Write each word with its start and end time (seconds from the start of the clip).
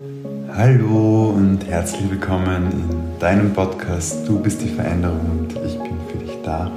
Hallo 0.00 1.30
und 1.30 1.66
herzlich 1.66 2.08
willkommen 2.08 2.70
in 2.70 3.18
deinem 3.18 3.52
Podcast 3.52 4.28
Du 4.28 4.38
bist 4.38 4.62
die 4.62 4.68
Veränderung 4.68 5.40
und 5.40 5.52
ich 5.66 5.76
bin 5.76 5.96
für 6.08 6.18
dich 6.18 6.40
da. 6.44 6.70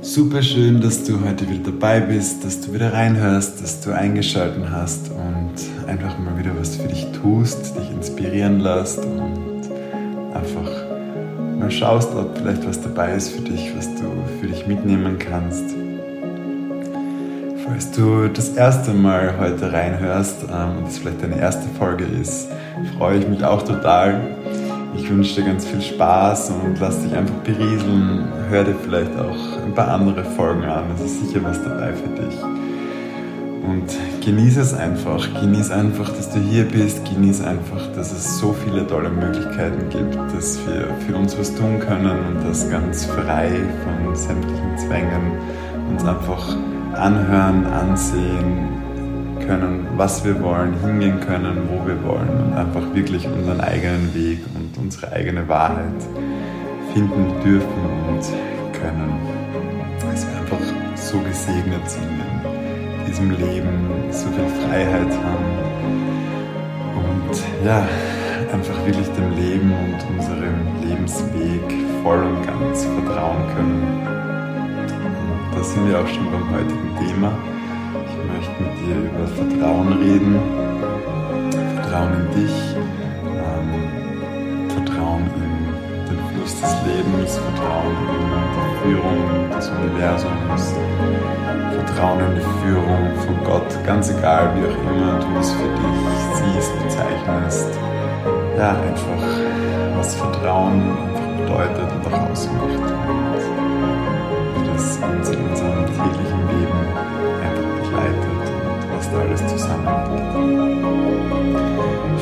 Super 0.00 0.42
schön, 0.42 0.80
dass 0.80 1.04
du 1.04 1.24
heute 1.24 1.48
wieder 1.48 1.70
dabei 1.70 2.00
bist, 2.00 2.44
dass 2.44 2.60
du 2.62 2.74
wieder 2.74 2.92
reinhörst, 2.92 3.62
dass 3.62 3.80
du 3.80 3.92
eingeschaltet 3.92 4.68
hast 4.68 5.08
und 5.12 5.88
einfach 5.88 6.18
mal 6.18 6.36
wieder 6.36 6.50
was 6.58 6.74
für 6.74 6.88
dich 6.88 7.06
tust, 7.12 7.76
dich 7.76 7.90
inspirieren 7.92 8.58
lässt 8.58 8.98
und 9.04 9.70
einfach 10.34 10.84
mal 11.60 11.70
schaust, 11.70 12.12
ob 12.12 12.36
vielleicht 12.38 12.66
was 12.66 12.82
dabei 12.82 13.14
ist 13.14 13.28
für 13.28 13.42
dich, 13.42 13.72
was 13.76 13.86
du 13.94 14.10
für 14.40 14.48
dich 14.48 14.66
mitnehmen 14.66 15.16
kannst. 15.20 15.76
Falls 17.68 17.90
du 17.90 18.28
das 18.28 18.48
erste 18.48 18.94
Mal 18.94 19.38
heute 19.38 19.70
reinhörst 19.70 20.36
ähm, 20.50 20.78
und 20.78 20.88
es 20.88 20.98
vielleicht 20.98 21.22
deine 21.22 21.38
erste 21.38 21.68
Folge 21.78 22.04
ist, 22.04 22.48
freue 22.96 23.18
ich 23.18 23.28
mich 23.28 23.44
auch 23.44 23.62
total. 23.62 24.22
Ich 24.96 25.10
wünsche 25.10 25.34
dir 25.34 25.48
ganz 25.48 25.66
viel 25.66 25.82
Spaß 25.82 26.50
und 26.50 26.80
lass 26.80 27.02
dich 27.02 27.14
einfach 27.14 27.34
berieseln. 27.44 28.24
Hör 28.48 28.64
dir 28.64 28.74
vielleicht 28.74 29.14
auch 29.18 29.62
ein 29.66 29.74
paar 29.74 29.88
andere 29.88 30.24
Folgen 30.24 30.64
an. 30.64 30.84
Es 30.94 31.02
ist 31.02 31.26
sicher 31.28 31.44
was 31.44 31.62
dabei 31.62 31.92
für 31.92 32.08
dich. 32.08 32.42
Und 32.42 34.24
genieße 34.24 34.62
es 34.62 34.72
einfach. 34.72 35.28
Genieße 35.38 35.74
einfach, 35.74 36.08
dass 36.08 36.30
du 36.30 36.38
hier 36.38 36.64
bist. 36.64 37.04
Genieße 37.04 37.46
einfach, 37.46 37.86
dass 37.94 38.12
es 38.12 38.38
so 38.38 38.54
viele 38.64 38.86
tolle 38.86 39.10
Möglichkeiten 39.10 39.90
gibt, 39.90 40.16
dass 40.34 40.58
wir 40.66 40.88
für 41.06 41.16
uns 41.16 41.38
was 41.38 41.54
tun 41.54 41.78
können 41.80 42.18
und 42.28 42.48
das 42.48 42.70
ganz 42.70 43.04
frei 43.04 43.50
von 43.84 44.16
sämtlichen 44.16 44.78
Zwängen 44.78 45.32
uns 45.90 46.02
einfach 46.02 46.56
anhören, 46.94 47.66
ansehen 47.66 48.68
können, 49.46 49.86
was 49.96 50.24
wir 50.24 50.40
wollen, 50.42 50.74
hingehen 50.80 51.20
können, 51.20 51.68
wo 51.70 51.86
wir 51.86 52.02
wollen 52.04 52.28
und 52.28 52.52
einfach 52.54 52.82
wirklich 52.94 53.26
unseren 53.26 53.60
eigenen 53.60 54.14
Weg 54.14 54.40
und 54.54 54.76
unsere 54.82 55.12
eigene 55.12 55.48
Wahrheit 55.48 56.02
finden 56.92 57.32
dürfen 57.42 57.82
und 58.08 58.22
können. 58.78 59.12
Dass 60.00 60.26
wir 60.26 60.38
einfach 60.38 60.58
so 60.94 61.18
gesegnet 61.20 61.88
sind 61.88 62.02
in 62.02 63.06
diesem 63.06 63.30
Leben, 63.30 63.88
so 64.10 64.28
viel 64.28 64.48
Freiheit 64.66 65.12
haben 65.24 65.68
und 66.94 67.42
ja, 67.64 67.86
einfach 68.52 68.84
wirklich 68.84 69.08
dem 69.08 69.30
Leben 69.36 69.72
und 69.72 70.18
unserem 70.18 70.86
Lebensweg 70.86 72.02
voll 72.02 72.22
und 72.22 72.46
ganz 72.46 72.84
vertrauen 72.84 73.46
können 73.54 74.17
da 75.58 75.64
sind 75.64 75.88
wir 75.88 75.98
auch 75.98 76.06
schon 76.06 76.30
beim 76.30 76.48
heutigen 76.54 76.90
Thema. 77.02 77.32
Ich 78.06 78.16
möchte 78.30 78.62
mit 78.62 78.74
dir 78.78 78.94
über 79.10 79.26
Vertrauen 79.26 79.92
reden. 79.94 80.38
Vertrauen 81.74 82.12
in 82.14 82.26
dich, 82.40 82.56
ähm, 83.42 84.70
Vertrauen 84.70 85.26
in 85.34 85.54
den 86.06 86.20
Fluss 86.30 86.60
des 86.60 86.74
Lebens, 86.86 87.38
Vertrauen 87.38 87.96
in 88.14 88.24
die 88.54 88.74
Führung 88.84 89.50
des 89.50 89.68
Universums, 89.70 90.74
Vertrauen 91.74 92.20
in 92.20 92.34
die 92.36 92.48
Führung 92.62 93.02
von 93.26 93.44
Gott, 93.44 93.84
ganz 93.84 94.10
egal 94.10 94.52
wie 94.54 94.64
auch 94.64 94.78
immer 94.92 95.18
du 95.18 95.40
es 95.40 95.50
für 95.50 95.70
dich 95.80 96.54
siehst, 96.54 96.72
bezeichnest. 96.84 97.68
Ja, 98.56 98.70
einfach 98.70 99.24
was 99.96 100.14
Vertrauen 100.14 100.82
einfach 100.82 101.46
bedeutet 101.46 101.88
und 101.96 102.14
auch 102.14 102.30
ausmacht 102.30 102.98
das 104.78 104.96
uns 104.98 105.28
in 105.30 105.40
unserem 105.44 105.86
täglichen 105.86 106.40
Leben 106.46 106.78
einfach 107.42 107.68
begleitet 107.82 108.24
und 108.64 108.96
was 108.96 109.10
da 109.10 109.18
alles 109.18 109.46
zusammenhängt. 109.48 110.08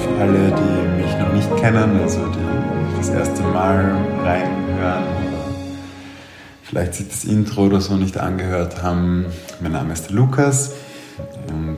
Für 0.03 0.23
alle, 0.23 0.53
die 0.57 1.03
mich 1.03 1.19
noch 1.19 1.33
nicht 1.35 1.55
kennen, 1.59 2.01
also 2.01 2.21
die 2.29 2.97
das 2.97 3.11
erste 3.11 3.43
Mal 3.43 3.95
reinhören 4.25 5.05
oder 5.05 5.45
vielleicht 6.63 6.95
sich 6.95 7.09
das 7.09 7.25
Intro 7.25 7.67
oder 7.67 7.83
so 7.83 7.95
nicht 7.97 8.17
angehört 8.17 8.83
haben, 8.83 9.27
mein 9.61 9.73
Name 9.73 9.93
ist 9.93 10.11
Lukas 10.11 10.73
und 11.49 11.77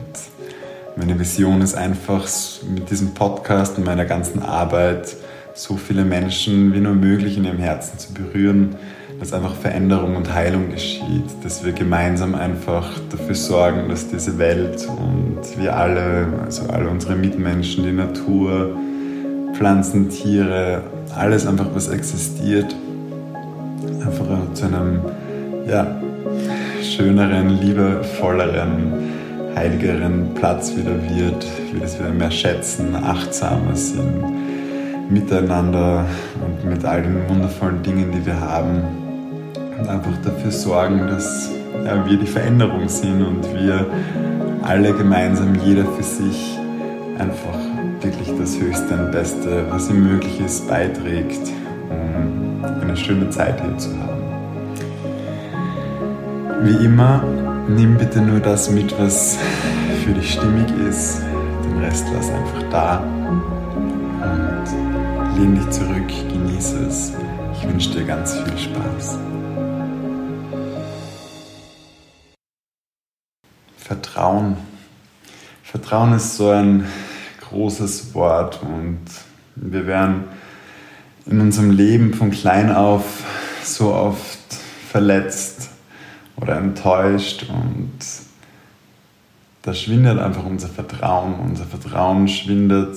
meine 0.95 1.19
Vision 1.19 1.61
ist 1.61 1.75
einfach 1.75 2.25
mit 2.73 2.89
diesem 2.89 3.13
Podcast 3.13 3.77
und 3.77 3.83
meiner 3.83 4.05
ganzen 4.05 4.41
Arbeit 4.41 5.17
so 5.55 5.75
viele 5.75 6.05
Menschen 6.05 6.73
wie 6.73 6.79
nur 6.79 6.93
möglich 6.93 7.35
in 7.35 7.43
ihrem 7.43 7.59
Herzen 7.59 7.99
zu 7.99 8.13
berühren, 8.13 8.77
dass 9.19 9.33
einfach 9.33 9.55
Veränderung 9.55 10.15
und 10.15 10.33
Heilung 10.33 10.69
geschieht, 10.71 11.25
dass 11.43 11.65
wir 11.65 11.73
gemeinsam 11.73 12.35
einfach 12.35 12.87
dafür 13.11 13.35
sorgen, 13.35 13.89
dass 13.89 14.07
diese 14.07 14.37
Welt 14.37 14.87
und 14.87 15.39
wir 15.57 15.75
alle, 15.75 16.27
also 16.45 16.67
alle 16.69 16.89
unsere 16.89 17.15
Mitmenschen, 17.15 17.83
die 17.83 17.91
Natur, 17.91 18.77
Pflanzen, 19.53 20.09
Tiere, 20.09 20.83
alles 21.15 21.45
einfach, 21.45 21.67
was 21.73 21.89
existiert, 21.89 22.73
einfach 24.05 24.53
zu 24.53 24.65
einem 24.65 25.01
ja, 25.67 26.01
schöneren, 26.81 27.49
liebevolleren, 27.59 28.93
heiligeren 29.53 30.33
Platz 30.35 30.71
wieder 30.77 30.95
wird, 31.09 31.45
wir 31.73 31.81
das 31.81 31.99
wieder 31.99 32.11
mehr 32.11 32.31
schätzen, 32.31 32.95
achtsamer 32.95 33.75
sind 33.75 34.23
miteinander 35.09 36.05
und 36.45 36.69
mit 36.69 36.85
all 36.85 37.01
den 37.01 37.27
wundervollen 37.27 37.81
Dingen, 37.81 38.11
die 38.11 38.23
wir 38.25 38.39
haben, 38.39 38.83
und 39.79 39.87
einfach 39.87 40.11
dafür 40.23 40.51
sorgen, 40.51 41.07
dass 41.07 41.49
ja, 41.85 42.05
wir 42.05 42.17
die 42.17 42.25
Veränderung 42.25 42.87
sind 42.89 43.23
und 43.25 43.43
wir 43.53 43.85
alle 44.63 44.93
gemeinsam, 44.93 45.55
jeder 45.63 45.85
für 45.85 46.03
sich, 46.03 46.57
einfach 47.17 47.57
wirklich 48.01 48.31
das 48.37 48.59
Höchste 48.59 48.93
und 48.93 49.11
Beste, 49.11 49.65
was 49.69 49.89
ihm 49.89 50.03
möglich 50.03 50.39
ist, 50.39 50.67
beiträgt, 50.67 51.51
um 51.89 52.81
eine 52.81 52.95
schöne 52.95 53.29
Zeit 53.29 53.61
hier 53.61 53.77
zu 53.77 53.89
haben. 53.99 54.09
Wie 56.61 56.85
immer, 56.85 57.23
nimm 57.67 57.97
bitte 57.97 58.21
nur 58.21 58.39
das 58.39 58.69
mit, 58.69 58.97
was 58.99 59.37
für 60.03 60.11
dich 60.11 60.33
stimmig 60.33 60.67
ist. 60.89 61.21
Den 61.63 61.79
Rest 61.83 62.05
lass 62.13 62.29
einfach 62.29 62.63
da 62.71 63.03
und 64.21 65.39
lehn 65.39 65.55
dich 65.55 65.69
zurück, 65.69 66.07
genieße 66.31 66.85
es. 66.87 67.13
Ich 67.53 67.67
wünsche 67.67 67.91
dir 67.91 68.05
ganz 68.05 68.33
viel 68.33 68.57
Spaß. 68.57 69.28
Vertrauen. 73.89 74.55
Vertrauen 75.63 76.13
ist 76.13 76.37
so 76.37 76.51
ein 76.51 76.85
großes 77.41 78.13
Wort 78.13 78.61
und 78.61 78.99
wir 79.55 79.87
werden 79.87 80.25
in 81.25 81.41
unserem 81.41 81.71
Leben 81.71 82.13
von 82.13 82.29
klein 82.29 82.71
auf 82.71 83.23
so 83.63 83.91
oft 83.91 84.37
verletzt 84.91 85.71
oder 86.35 86.57
enttäuscht 86.57 87.47
und 87.49 87.97
da 89.63 89.73
schwindet 89.73 90.19
einfach 90.19 90.45
unser 90.45 90.69
Vertrauen. 90.69 91.39
Unser 91.39 91.65
Vertrauen 91.65 92.27
schwindet 92.27 92.95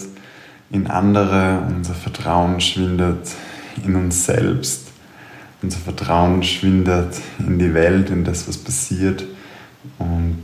in 0.70 0.88
andere, 0.88 1.60
unser 1.75 1.94
Vertrauen 1.94 2.60
schwindet 2.60 3.31
in 3.82 3.97
uns 3.97 4.26
selbst, 4.26 4.88
unser 5.62 5.78
Vertrauen 5.78 6.42
schwindet 6.42 7.19
in 7.38 7.58
die 7.58 7.72
Welt, 7.72 8.10
in 8.10 8.25
das, 8.25 8.47
was 8.47 8.58
passiert 8.58 9.25
und 9.98 10.42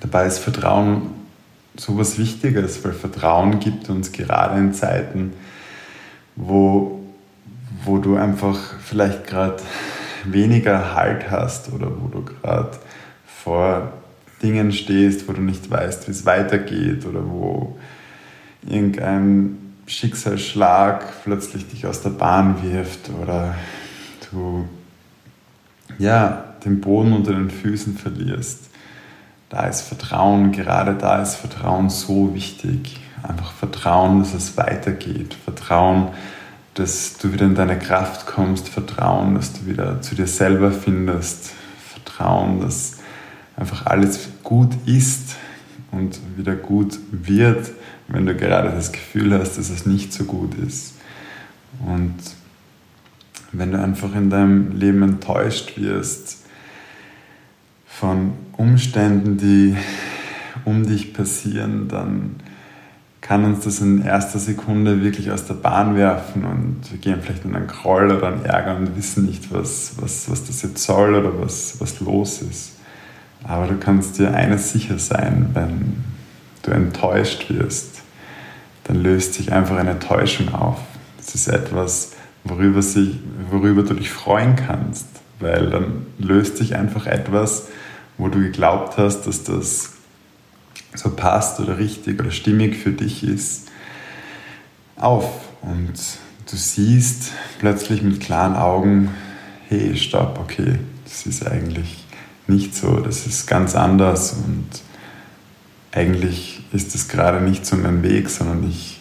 Dabei 0.00 0.26
ist 0.26 0.38
Vertrauen 0.38 1.10
so 1.76 1.96
was 1.96 2.18
Wichtiges, 2.18 2.84
weil 2.84 2.92
Vertrauen 2.92 3.60
gibt 3.60 3.88
uns 3.88 4.12
gerade 4.12 4.58
in 4.58 4.74
Zeiten, 4.74 5.32
wo, 6.34 7.00
wo 7.84 7.98
du 7.98 8.16
einfach 8.16 8.58
vielleicht 8.80 9.26
gerade 9.26 9.62
weniger 10.24 10.94
Halt 10.94 11.30
hast 11.30 11.72
oder 11.72 11.90
wo 12.00 12.08
du 12.08 12.24
gerade 12.24 12.72
vor 13.44 13.92
Dingen 14.42 14.72
stehst, 14.72 15.28
wo 15.28 15.32
du 15.32 15.40
nicht 15.40 15.70
weißt, 15.70 16.08
wie 16.08 16.12
es 16.12 16.26
weitergeht 16.26 17.06
oder 17.06 17.28
wo 17.28 17.78
irgendein 18.68 19.58
Schicksalsschlag 19.86 21.22
plötzlich 21.24 21.68
dich 21.68 21.86
aus 21.86 22.02
der 22.02 22.10
Bahn 22.10 22.62
wirft 22.62 23.10
oder 23.22 23.54
du 24.30 24.68
ja, 25.98 26.54
den 26.64 26.80
Boden 26.80 27.12
unter 27.12 27.32
den 27.32 27.50
Füßen 27.50 27.96
verlierst. 27.96 28.68
Da 29.48 29.66
ist 29.66 29.80
Vertrauen, 29.82 30.52
gerade 30.52 30.94
da 30.94 31.22
ist 31.22 31.36
Vertrauen 31.36 31.88
so 31.88 32.34
wichtig. 32.34 33.00
Einfach 33.22 33.52
Vertrauen, 33.52 34.20
dass 34.20 34.34
es 34.34 34.56
weitergeht. 34.56 35.34
Vertrauen, 35.34 36.08
dass 36.74 37.16
du 37.16 37.32
wieder 37.32 37.46
in 37.46 37.54
deine 37.54 37.78
Kraft 37.78 38.26
kommst. 38.26 38.68
Vertrauen, 38.68 39.34
dass 39.34 39.54
du 39.54 39.66
wieder 39.66 40.02
zu 40.02 40.14
dir 40.14 40.26
selber 40.26 40.70
findest. 40.70 41.52
Vertrauen, 41.92 42.60
dass 42.60 42.98
einfach 43.56 43.86
alles 43.86 44.28
gut 44.42 44.70
ist 44.84 45.36
und 45.90 46.20
wieder 46.36 46.54
gut 46.54 46.98
wird, 47.10 47.70
wenn 48.06 48.26
du 48.26 48.34
gerade 48.34 48.70
das 48.70 48.92
Gefühl 48.92 49.38
hast, 49.38 49.56
dass 49.56 49.70
es 49.70 49.86
nicht 49.86 50.12
so 50.12 50.24
gut 50.24 50.54
ist. 50.54 50.94
Und 51.86 52.16
wenn 53.52 53.72
du 53.72 53.82
einfach 53.82 54.14
in 54.14 54.30
deinem 54.30 54.78
Leben 54.78 55.02
enttäuscht 55.02 55.76
wirst, 55.76 56.37
von 57.98 58.32
Umständen, 58.56 59.38
die 59.38 59.76
um 60.64 60.86
dich 60.86 61.14
passieren, 61.14 61.88
dann 61.88 62.36
kann 63.20 63.44
uns 63.44 63.64
das 63.64 63.80
in 63.80 64.04
erster 64.04 64.38
Sekunde 64.38 65.02
wirklich 65.02 65.32
aus 65.32 65.46
der 65.46 65.54
Bahn 65.54 65.96
werfen 65.96 66.44
und 66.44 66.80
wir 66.90 66.98
gehen 66.98 67.20
vielleicht 67.20 67.44
in 67.44 67.56
einen 67.56 67.66
Groll 67.66 68.12
oder 68.12 68.28
einen 68.28 68.44
Ärger 68.44 68.76
und 68.76 68.96
wissen 68.96 69.26
nicht, 69.26 69.52
was, 69.52 69.94
was, 70.00 70.30
was 70.30 70.44
das 70.44 70.62
jetzt 70.62 70.82
soll 70.82 71.14
oder 71.14 71.40
was, 71.40 71.80
was 71.80 71.98
los 72.00 72.40
ist. 72.42 72.76
Aber 73.44 73.66
du 73.66 73.76
kannst 73.76 74.18
dir 74.18 74.32
eines 74.32 74.72
sicher 74.72 74.98
sein, 74.98 75.50
wenn 75.54 76.04
du 76.62 76.70
enttäuscht 76.70 77.50
wirst, 77.50 78.02
dann 78.84 79.02
löst 79.02 79.34
sich 79.34 79.52
einfach 79.52 79.76
eine 79.76 79.98
Täuschung 79.98 80.54
auf. 80.54 80.78
Das 81.16 81.34
ist 81.34 81.48
etwas, 81.48 82.12
worüber, 82.44 82.80
sich, 82.80 83.18
worüber 83.50 83.82
du 83.82 83.94
dich 83.94 84.10
freuen 84.10 84.54
kannst, 84.54 85.06
weil 85.40 85.70
dann 85.70 86.06
löst 86.18 86.56
sich 86.56 86.76
einfach 86.76 87.06
etwas, 87.06 87.68
wo 88.18 88.28
du 88.28 88.40
geglaubt 88.40 88.98
hast, 88.98 89.22
dass 89.22 89.44
das 89.44 89.92
so 90.94 91.10
passt 91.10 91.60
oder 91.60 91.78
richtig 91.78 92.20
oder 92.20 92.30
stimmig 92.30 92.76
für 92.76 92.92
dich 92.92 93.22
ist, 93.22 93.68
auf. 94.96 95.28
Und 95.62 95.94
du 96.50 96.56
siehst 96.56 97.32
plötzlich 97.58 98.02
mit 98.02 98.20
klaren 98.20 98.56
Augen, 98.56 99.14
hey, 99.68 99.96
stopp, 99.96 100.38
okay, 100.40 100.78
das 101.04 101.26
ist 101.26 101.46
eigentlich 101.46 102.04
nicht 102.46 102.74
so, 102.74 102.96
das 102.96 103.26
ist 103.26 103.46
ganz 103.46 103.74
anders 103.74 104.32
und 104.32 104.66
eigentlich 105.92 106.62
ist 106.72 106.94
es 106.94 107.08
gerade 107.08 107.40
nicht 107.40 107.66
so 107.66 107.76
mein 107.76 108.02
Weg, 108.02 108.30
sondern 108.30 108.68
ich 108.68 109.00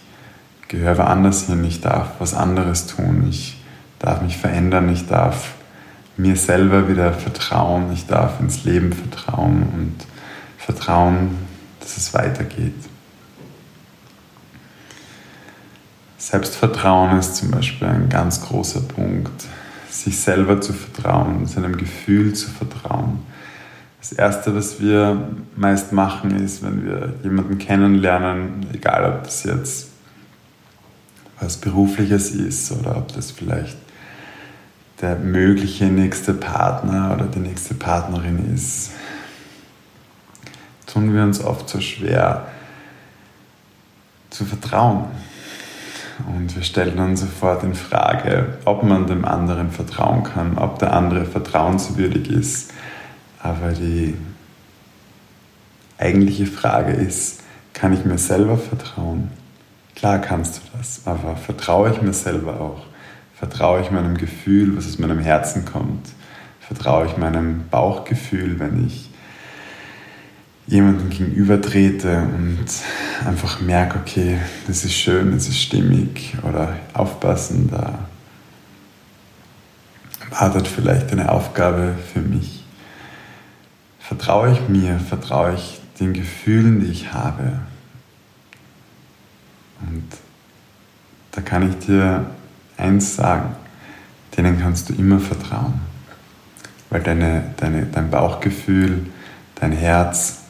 gehöre 0.67 0.97
woanders 0.97 1.47
hin, 1.47 1.63
ich 1.63 1.81
darf 1.81 2.11
was 2.19 2.33
anderes 2.33 2.87
tun, 2.87 3.27
ich 3.29 3.57
darf 3.99 4.21
mich 4.21 4.37
verändern, 4.37 4.89
ich 4.91 5.07
darf 5.07 5.53
mir 6.17 6.35
selber 6.35 6.89
wieder 6.89 7.13
vertrauen, 7.13 7.91
ich 7.93 8.07
darf 8.07 8.39
ins 8.39 8.63
Leben 8.63 8.91
vertrauen 8.91 9.63
und 9.73 9.95
vertrauen, 10.57 11.37
dass 11.79 11.97
es 11.97 12.13
weitergeht. 12.13 12.73
Selbstvertrauen 16.17 17.19
ist 17.19 17.35
zum 17.35 17.51
Beispiel 17.51 17.87
ein 17.87 18.09
ganz 18.09 18.41
großer 18.41 18.81
Punkt. 18.81 19.45
Sich 19.89 20.19
selber 20.19 20.59
zu 20.59 20.73
vertrauen, 20.73 21.45
seinem 21.45 21.77
Gefühl 21.77 22.33
zu 22.33 22.49
vertrauen. 22.49 23.19
Das 23.99 24.11
Erste, 24.11 24.55
was 24.55 24.81
wir 24.81 25.29
meist 25.55 25.93
machen, 25.93 26.31
ist, 26.43 26.63
wenn 26.63 26.85
wir 26.85 27.13
jemanden 27.23 27.57
kennenlernen, 27.57 28.65
egal 28.73 29.13
ob 29.13 29.23
das 29.23 29.43
jetzt 29.43 29.89
was 31.39 31.57
Berufliches 31.57 32.31
ist 32.31 32.71
oder 32.71 32.97
ob 32.97 33.13
das 33.13 33.31
vielleicht 33.31 33.77
der 35.01 35.15
mögliche 35.15 35.85
nächste 35.85 36.33
Partner 36.33 37.13
oder 37.13 37.25
die 37.25 37.39
nächste 37.39 37.75
Partnerin 37.75 38.53
ist, 38.53 38.91
tun 40.87 41.13
wir 41.13 41.23
uns 41.23 41.43
oft 41.43 41.69
so 41.69 41.79
schwer 41.79 42.47
zu 44.29 44.45
vertrauen. 44.45 45.05
Und 46.35 46.55
wir 46.55 46.63
stellen 46.63 46.97
uns 46.97 47.21
sofort 47.21 47.63
in 47.63 47.75
Frage, 47.75 48.57
ob 48.65 48.81
man 48.81 49.05
dem 49.05 49.23
anderen 49.23 49.69
vertrauen 49.69 50.23
kann, 50.23 50.57
ob 50.57 50.79
der 50.79 50.93
andere 50.93 51.25
vertrauenswürdig 51.25 52.31
ist. 52.31 52.73
Aber 53.39 53.71
die 53.71 54.15
eigentliche 55.99 56.47
Frage 56.47 56.93
ist, 56.93 57.41
kann 57.73 57.93
ich 57.93 58.03
mir 58.03 58.17
selber 58.17 58.57
vertrauen? 58.57 59.29
Klar 59.95 60.19
kannst 60.19 60.57
du 60.57 60.77
das, 60.77 61.01
aber 61.05 61.35
vertraue 61.35 61.91
ich 61.91 62.01
mir 62.01 62.13
selber 62.13 62.59
auch? 62.59 62.96
Vertraue 63.37 63.81
ich 63.81 63.91
meinem 63.91 64.17
Gefühl, 64.17 64.75
was 64.75 64.87
aus 64.87 64.97
meinem 64.97 65.19
Herzen 65.19 65.63
kommt? 65.63 66.07
Vertraue 66.59 67.05
ich 67.05 67.17
meinem 67.17 67.67
Bauchgefühl, 67.69 68.59
wenn 68.59 68.87
ich 68.87 69.09
jemandem 70.65 71.09
gegenüber 71.09 71.61
trete 71.61 72.23
und 72.23 72.65
einfach 73.25 73.61
merke, 73.61 73.99
okay, 73.99 74.39
das 74.65 74.83
ist 74.83 74.95
schön, 74.95 75.31
das 75.31 75.47
ist 75.47 75.61
stimmig 75.61 76.35
oder 76.43 76.75
aufpassen, 76.93 77.69
da 77.69 77.99
wartet 80.31 80.67
vielleicht 80.67 81.11
eine 81.11 81.31
Aufgabe 81.31 81.95
für 82.11 82.19
mich. 82.19 82.65
Vertraue 83.99 84.51
ich 84.51 84.67
mir, 84.67 84.99
vertraue 84.99 85.53
ich 85.53 85.79
den 85.99 86.13
Gefühlen, 86.13 86.79
die 86.79 86.87
ich 86.87 87.13
habe. 87.13 87.59
Und 89.81 90.07
da 91.31 91.41
kann 91.41 91.69
ich 91.69 91.85
dir 91.85 92.25
eins 92.77 93.15
sagen, 93.15 93.55
denen 94.35 94.59
kannst 94.59 94.89
du 94.89 94.93
immer 94.93 95.19
vertrauen. 95.19 95.81
Weil 96.89 97.01
deine, 97.01 97.43
deine, 97.57 97.85
dein 97.85 98.09
Bauchgefühl, 98.09 99.07
dein 99.55 99.71
Herz, 99.71 100.43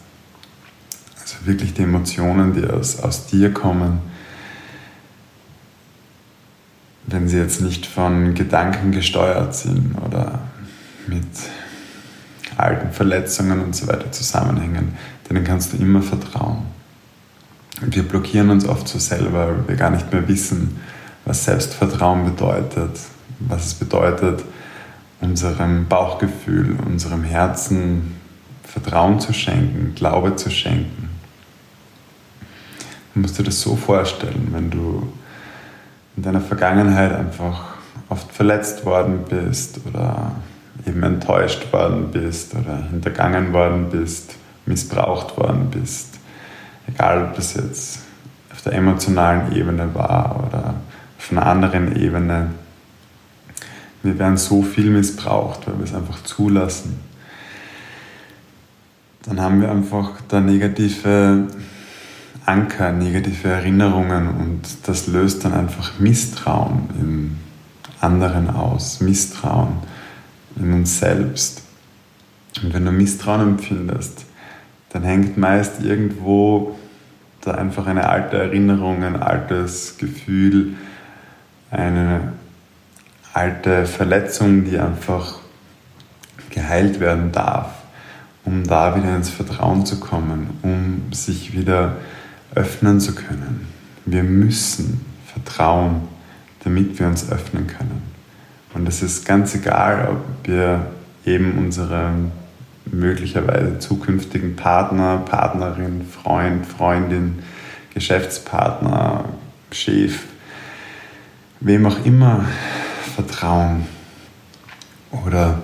also 1.19 1.45
wirklich 1.45 1.73
die 1.73 1.83
Emotionen, 1.83 2.53
die 2.53 2.69
aus, 2.69 2.99
aus 2.99 3.27
dir 3.27 3.53
kommen, 3.53 4.01
wenn 7.07 7.27
sie 7.27 7.37
jetzt 7.37 7.61
nicht 7.61 7.85
von 7.85 8.33
Gedanken 8.33 8.91
gesteuert 8.91 9.55
sind 9.55 9.95
oder 10.05 10.39
mit 11.07 11.25
alten 12.57 12.91
Verletzungen 12.91 13.61
und 13.63 13.75
so 13.75 13.87
weiter 13.87 14.11
zusammenhängen, 14.11 14.97
denen 15.29 15.43
kannst 15.43 15.73
du 15.73 15.77
immer 15.77 16.01
vertrauen. 16.01 16.65
Und 17.81 17.95
wir 17.95 18.03
blockieren 18.03 18.49
uns 18.49 18.67
oft 18.67 18.87
so 18.87 18.99
selber, 18.99 19.47
weil 19.47 19.67
wir 19.67 19.75
gar 19.75 19.91
nicht 19.91 20.11
mehr 20.11 20.27
wissen, 20.27 20.79
was 21.27 21.43
Selbstvertrauen 21.43 22.23
bedeutet, 22.23 22.97
was 23.39 23.65
es 23.65 23.73
bedeutet, 23.73 24.43
unserem 25.19 25.87
Bauchgefühl, 25.87 26.77
unserem 26.85 27.23
Herzen 27.23 28.15
Vertrauen 28.63 29.19
zu 29.19 29.33
schenken, 29.33 29.93
Glaube 29.93 30.35
zu 30.35 30.49
schenken. 30.49 31.09
Du 33.13 33.19
musst 33.21 33.37
dir 33.37 33.43
das 33.43 33.59
so 33.61 33.75
vorstellen, 33.75 34.49
wenn 34.51 34.69
du 34.69 35.11
in 36.15 36.23
deiner 36.23 36.41
Vergangenheit 36.41 37.13
einfach 37.13 37.75
oft 38.09 38.31
verletzt 38.31 38.85
worden 38.85 39.25
bist 39.27 39.81
oder 39.85 40.31
eben 40.85 41.03
enttäuscht 41.03 41.73
worden 41.73 42.09
bist 42.11 42.55
oder 42.55 42.83
hintergangen 42.89 43.51
worden 43.51 43.89
bist, 43.89 44.35
missbraucht 44.65 45.35
worden 45.37 45.69
bist. 45.71 46.19
Egal, 46.87 47.25
ob 47.25 47.35
das 47.35 47.55
jetzt 47.55 47.99
auf 48.51 48.61
der 48.61 48.73
emotionalen 48.73 49.53
Ebene 49.53 49.93
war 49.93 50.43
oder 50.47 50.75
auf 51.27 51.31
einer 51.33 51.45
anderen 51.45 52.01
Ebene. 52.01 52.51
Wir 54.01 54.17
werden 54.17 54.37
so 54.37 54.61
viel 54.61 54.89
missbraucht, 54.89 55.67
weil 55.67 55.77
wir 55.77 55.83
es 55.83 55.93
einfach 55.93 56.23
zulassen. 56.23 56.99
Dann 59.23 59.41
haben 59.41 59.59
wir 59.59 59.69
einfach 59.69 60.21
da 60.29 60.39
negative 60.39 61.47
Anker, 62.45 62.93
negative 62.93 63.49
Erinnerungen 63.49 64.29
und 64.29 64.61
das 64.83 65.07
löst 65.07 65.43
dann 65.43 65.53
einfach 65.53 65.99
Misstrauen 65.99 66.89
im 66.97 67.37
anderen 67.99 68.49
aus, 68.49 69.01
Misstrauen 69.01 69.79
in 70.55 70.71
uns 70.71 70.99
selbst. 70.99 71.61
Und 72.63 72.73
wenn 72.73 72.85
du 72.85 72.91
Misstrauen 72.93 73.41
empfindest, 73.41 74.25
dann 74.89 75.03
hängt 75.03 75.37
meist 75.37 75.83
irgendwo 75.83 76.77
da 77.41 77.51
einfach 77.51 77.85
eine 77.85 78.07
alte 78.07 78.37
Erinnerung, 78.37 79.03
ein 79.03 79.21
altes 79.21 79.97
Gefühl, 79.97 80.75
eine 81.71 82.33
alte 83.33 83.85
Verletzung, 83.85 84.65
die 84.65 84.77
einfach 84.77 85.39
geheilt 86.49 86.99
werden 86.99 87.31
darf, 87.31 87.69
um 88.45 88.63
da 88.65 88.95
wieder 88.95 89.15
ins 89.15 89.29
Vertrauen 89.29 89.85
zu 89.85 89.99
kommen, 89.99 90.49
um 90.63 91.13
sich 91.13 91.53
wieder 91.53 91.97
öffnen 92.55 92.99
zu 92.99 93.13
können. 93.13 93.67
Wir 94.05 94.23
müssen 94.23 95.05
vertrauen, 95.25 96.07
damit 96.63 96.99
wir 96.99 97.07
uns 97.07 97.29
öffnen 97.29 97.67
können. 97.67 98.01
Und 98.73 98.87
es 98.87 99.01
ist 99.01 99.25
ganz 99.25 99.53
egal, 99.55 100.07
ob 100.09 100.47
wir 100.47 100.87
eben 101.25 101.57
unseren 101.57 102.31
möglicherweise 102.85 103.79
zukünftigen 103.79 104.55
Partner, 104.55 105.17
Partnerin, 105.17 106.05
Freund, 106.05 106.65
Freundin, 106.65 107.39
Geschäftspartner, 107.93 109.25
Chef, 109.71 110.23
wem 111.59 111.85
auch 111.85 112.05
immer 112.05 112.45
vertrauen 113.15 113.87
oder 115.11 115.61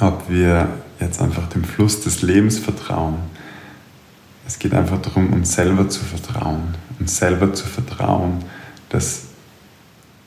ob 0.00 0.28
wir 0.28 0.68
jetzt 1.00 1.20
einfach 1.20 1.48
dem 1.48 1.64
Fluss 1.64 2.00
des 2.00 2.22
Lebens 2.22 2.58
vertrauen 2.58 3.18
es 4.46 4.60
geht 4.60 4.74
einfach 4.74 5.02
darum, 5.02 5.32
uns 5.32 5.54
selber 5.54 5.88
zu 5.88 6.04
vertrauen. 6.04 6.76
Uns 7.00 7.16
selber 7.16 7.52
zu 7.52 7.66
vertrauen, 7.66 8.44
dass 8.88 9.24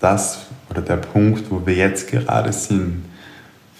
das 0.01 0.39
oder 0.69 0.81
der 0.81 0.97
Punkt, 0.97 1.49
wo 1.49 1.65
wir 1.65 1.75
jetzt 1.75 2.09
gerade 2.09 2.51
sind, 2.51 3.05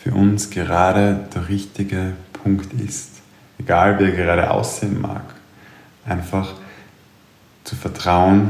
für 0.01 0.13
uns 0.13 0.49
gerade 0.49 1.27
der 1.35 1.49
richtige 1.49 2.13
Punkt 2.31 2.73
ist. 2.73 3.21
Egal 3.59 3.99
wie 3.99 4.05
er 4.05 4.11
gerade 4.11 4.49
aussehen 4.49 5.01
mag. 5.01 5.23
Einfach 6.05 6.53
zu 7.65 7.75
vertrauen, 7.75 8.49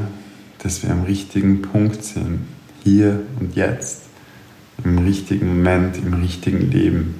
dass 0.59 0.83
wir 0.83 0.91
am 0.91 1.03
richtigen 1.03 1.61
Punkt 1.61 2.03
sind. 2.03 2.41
Hier 2.83 3.21
und 3.39 3.55
jetzt. 3.55 4.03
Im 4.83 4.99
richtigen 4.99 5.47
Moment, 5.47 5.97
im 5.97 6.13
richtigen 6.13 6.71
Leben. 6.71 7.15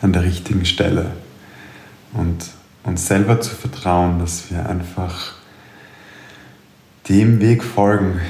An 0.00 0.12
der 0.12 0.24
richtigen 0.24 0.64
Stelle. 0.64 1.12
Und 2.12 2.50
uns 2.82 3.06
selber 3.06 3.40
zu 3.40 3.54
vertrauen, 3.54 4.18
dass 4.18 4.50
wir 4.50 4.68
einfach 4.68 5.34
dem 7.08 7.40
Weg 7.40 7.62
folgen, 7.62 8.20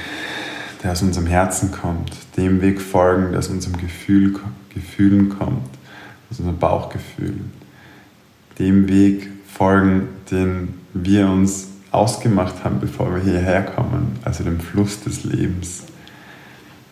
der 0.82 0.92
aus 0.92 1.02
unserem 1.02 1.26
Herzen 1.26 1.72
kommt, 1.72 2.12
dem 2.36 2.60
Weg 2.60 2.80
folgen, 2.80 3.30
der 3.30 3.38
aus 3.38 3.48
unserem 3.48 3.76
Gefühl, 3.76 4.38
Gefühlen 4.72 5.28
kommt, 5.28 5.68
aus 6.30 6.38
unserem 6.38 6.58
Bauchgefühl, 6.58 7.40
dem 8.58 8.88
Weg 8.88 9.28
folgen, 9.46 10.08
den 10.30 10.74
wir 10.92 11.28
uns 11.28 11.68
ausgemacht 11.94 12.64
haben, 12.64 12.80
bevor 12.80 13.14
wir 13.14 13.22
hierher 13.22 13.62
kommen, 13.62 14.18
also 14.24 14.44
dem 14.44 14.60
Fluss 14.60 15.00
des 15.02 15.24
Lebens, 15.24 15.84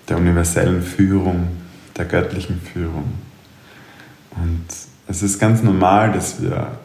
der 0.08 0.16
universellen 0.16 0.82
Führung, 0.82 1.48
der 1.96 2.04
göttlichen 2.04 2.60
Führung. 2.60 3.12
Und 4.30 4.66
es 5.08 5.22
ist 5.22 5.38
ganz 5.38 5.62
normal, 5.62 6.12
dass 6.12 6.40
wir 6.42 6.78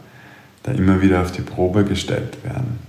da 0.64 0.72
immer 0.72 1.02
wieder 1.02 1.22
auf 1.22 1.32
die 1.32 1.42
Probe 1.42 1.86
gestellt 1.86 2.44
werden. 2.44 2.80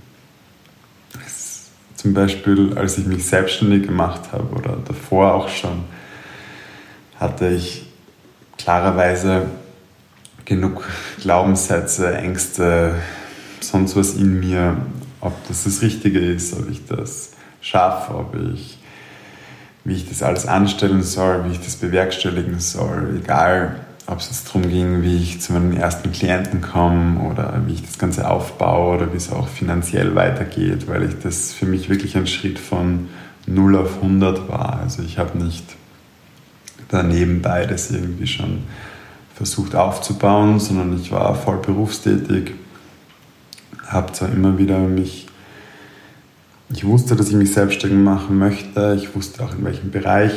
Es, 1.25 1.69
zum 1.95 2.13
Beispiel, 2.13 2.77
als 2.77 2.97
ich 2.97 3.05
mich 3.05 3.25
selbstständig 3.25 3.83
gemacht 3.87 4.31
habe 4.31 4.53
oder 4.55 4.77
davor 4.85 5.33
auch 5.33 5.49
schon, 5.49 5.85
hatte 7.19 7.49
ich 7.49 7.85
klarerweise 8.57 9.45
genug 10.45 10.83
Glaubenssätze, 11.21 12.17
Ängste, 12.17 12.95
sonst 13.61 13.95
was 13.95 14.13
in 14.13 14.39
mir, 14.39 14.77
ob 15.21 15.47
das 15.47 15.63
das 15.65 15.81
Richtige 15.81 16.19
ist, 16.19 16.53
ob 16.53 16.69
ich 16.69 16.85
das 16.85 17.31
schaffe, 17.61 18.15
ob 18.15 18.35
ich, 18.35 18.77
wie 19.83 19.95
ich 19.95 20.07
das 20.07 20.23
alles 20.23 20.45
anstellen 20.45 21.03
soll, 21.03 21.45
wie 21.45 21.51
ich 21.51 21.59
das 21.59 21.75
bewerkstelligen 21.75 22.59
soll, 22.59 23.19
egal 23.23 23.79
ob 24.07 24.19
es 24.19 24.27
jetzt 24.27 24.47
darum 24.47 24.69
ging, 24.69 25.03
wie 25.03 25.17
ich 25.17 25.39
zu 25.39 25.53
meinen 25.53 25.77
ersten 25.77 26.11
Klienten 26.11 26.61
komme 26.61 27.19
oder 27.29 27.61
wie 27.67 27.73
ich 27.73 27.85
das 27.85 27.99
Ganze 27.99 28.29
aufbaue 28.29 28.95
oder 28.95 29.13
wie 29.13 29.17
es 29.17 29.31
auch 29.31 29.47
finanziell 29.47 30.15
weitergeht, 30.15 30.87
weil 30.87 31.03
ich 31.03 31.19
das 31.19 31.53
für 31.53 31.65
mich 31.65 31.89
wirklich 31.89 32.17
ein 32.17 32.25
Schritt 32.25 32.57
von 32.57 33.09
0 33.45 33.75
auf 33.75 33.97
100 33.97 34.49
war. 34.49 34.79
Also 34.81 35.03
ich 35.03 35.19
habe 35.19 35.37
nicht 35.37 35.65
daneben 36.87 37.41
beides 37.41 37.91
irgendwie 37.91 38.27
schon 38.27 38.63
versucht 39.35 39.75
aufzubauen, 39.75 40.59
sondern 40.59 40.99
ich 40.99 41.11
war 41.11 41.35
voll 41.35 41.57
berufstätig, 41.57 42.51
habe 43.89 44.13
zwar 44.13 44.31
immer 44.31 44.57
wieder 44.57 44.79
mich, 44.79 45.27
ich 46.71 46.85
wusste, 46.85 47.15
dass 47.15 47.29
ich 47.29 47.35
mich 47.35 47.51
selbstständig 47.51 47.99
machen 47.99 48.37
möchte, 48.37 48.95
ich 48.97 49.15
wusste 49.15 49.43
auch 49.43 49.53
in 49.55 49.65
welchem 49.65 49.91
Bereich, 49.91 50.31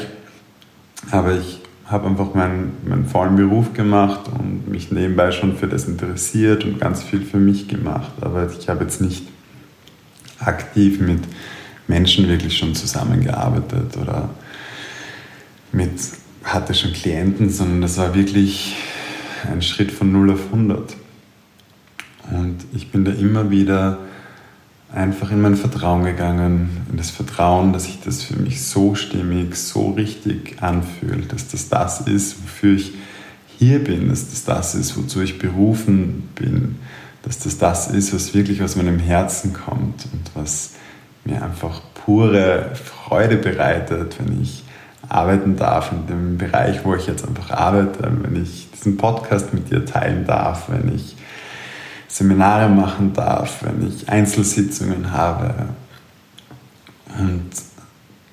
aber 1.11 1.35
ich 1.37 1.61
habe 1.85 2.07
einfach 2.07 2.33
meinen, 2.35 2.73
meinen 2.89 3.05
vollen 3.05 3.37
Beruf 3.37 3.75
gemacht 3.75 4.23
und 4.29 4.69
mich 4.69 4.91
nebenbei 4.91 5.31
schon 5.31 5.57
für 5.57 5.67
das 5.67 5.85
interessiert 5.85 6.65
und 6.65 6.81
ganz 6.81 7.03
viel 7.03 7.21
für 7.21 7.37
mich 7.37 7.69
gemacht. 7.69 8.13
Aber 8.23 8.51
ich 8.59 8.69
habe 8.69 8.85
jetzt 8.85 9.03
nicht 9.03 9.29
aktiv 10.39 11.01
mit 11.01 11.21
Menschen 11.87 12.29
wirklich 12.29 12.57
schon 12.57 12.75
zusammengearbeitet 12.75 13.97
oder 14.01 14.31
mit, 15.73 15.93
hatte 16.45 16.73
schon 16.73 16.93
Klienten, 16.95 17.51
sondern 17.51 17.83
das 17.83 17.99
war 17.99 18.15
wirklich 18.15 18.75
ein 19.51 19.61
Schritt 19.61 19.91
von 19.91 20.13
0 20.13 20.33
auf 20.33 20.47
100. 20.47 20.97
Und 22.31 22.59
ich 22.73 22.91
bin 22.91 23.05
da 23.05 23.13
immer 23.13 23.51
wieder 23.51 23.99
einfach 24.95 25.31
in 25.31 25.41
mein 25.41 25.57
Vertrauen 25.57 26.05
gegangen, 26.05 26.85
in 26.91 26.97
das 26.97 27.11
Vertrauen, 27.11 27.73
dass 27.73 27.85
sich 27.85 28.01
das 28.01 28.23
für 28.23 28.37
mich 28.37 28.63
so 28.63 28.95
stimmig, 28.95 29.57
so 29.57 29.91
richtig 29.91 30.63
anfühlt, 30.63 31.33
dass 31.33 31.49
das 31.49 31.69
das 31.69 32.03
ist, 32.03 32.43
wofür 32.43 32.77
ich 32.77 32.93
hier 33.59 33.83
bin, 33.83 34.09
dass 34.09 34.31
das 34.31 34.45
das 34.45 34.75
ist, 34.75 34.97
wozu 34.97 35.23
ich 35.23 35.39
berufen 35.39 36.29
bin, 36.35 36.77
dass 37.23 37.39
das 37.39 37.59
das 37.59 37.89
ist, 37.89 38.13
was 38.13 38.35
wirklich 38.35 38.63
aus 38.63 38.77
meinem 38.77 38.99
Herzen 38.99 39.53
kommt 39.53 40.07
und 40.13 40.31
was 40.35 40.73
mir 41.25 41.43
einfach 41.43 41.81
pure 42.05 42.73
Freude 42.75 43.37
bereitet, 43.37 44.17
wenn 44.19 44.43
ich 44.43 44.65
arbeiten 45.09 45.57
darf 45.57 45.93
in 45.93 46.07
dem 46.07 46.39
Bereich, 46.39 46.85
wo 46.85 46.95
ich 46.95 47.07
jetzt 47.07 47.27
einfach 47.27 47.51
arbeite, 47.51 48.11
wenn 48.23 48.43
ich 48.43 48.69
diesen 48.73 48.97
Podcast 48.97 49.55
mit 49.55 49.71
dir 49.71 49.85
teilen 49.85 50.27
darf, 50.27 50.69
wenn 50.69 50.95
ich 50.95 51.17
Seminare 52.13 52.69
machen 52.69 53.15
darf, 53.15 53.63
wenn 53.63 53.89
ich 53.89 54.07
Einzelsitzungen 54.07 55.13
habe. 55.13 55.55
Und 57.19 57.51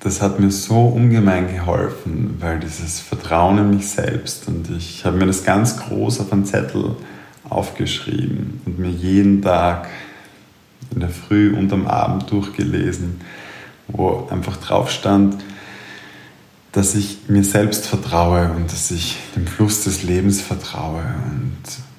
das 0.00 0.20
hat 0.20 0.38
mir 0.38 0.50
so 0.50 0.84
ungemein 0.84 1.50
geholfen, 1.50 2.36
weil 2.40 2.60
dieses 2.60 3.00
Vertrauen 3.00 3.56
in 3.56 3.70
mich 3.70 3.88
selbst 3.88 4.48
und 4.48 4.68
ich 4.70 5.06
habe 5.06 5.16
mir 5.16 5.26
das 5.26 5.44
ganz 5.44 5.78
groß 5.78 6.20
auf 6.20 6.30
einen 6.30 6.44
Zettel 6.44 6.94
aufgeschrieben 7.48 8.60
und 8.66 8.78
mir 8.78 8.90
jeden 8.90 9.40
Tag 9.40 9.88
in 10.94 11.00
der 11.00 11.08
Früh 11.08 11.56
und 11.56 11.72
am 11.72 11.86
Abend 11.86 12.30
durchgelesen, 12.30 13.22
wo 13.88 14.28
einfach 14.30 14.58
drauf 14.58 14.90
stand, 14.90 15.36
dass 16.72 16.94
ich 16.94 17.20
mir 17.28 17.44
selbst 17.44 17.86
vertraue 17.86 18.52
und 18.52 18.70
dass 18.70 18.90
ich 18.90 19.16
dem 19.34 19.46
Fluss 19.46 19.84
des 19.84 20.02
Lebens 20.02 20.42
vertraue 20.42 21.02
und 21.30 21.89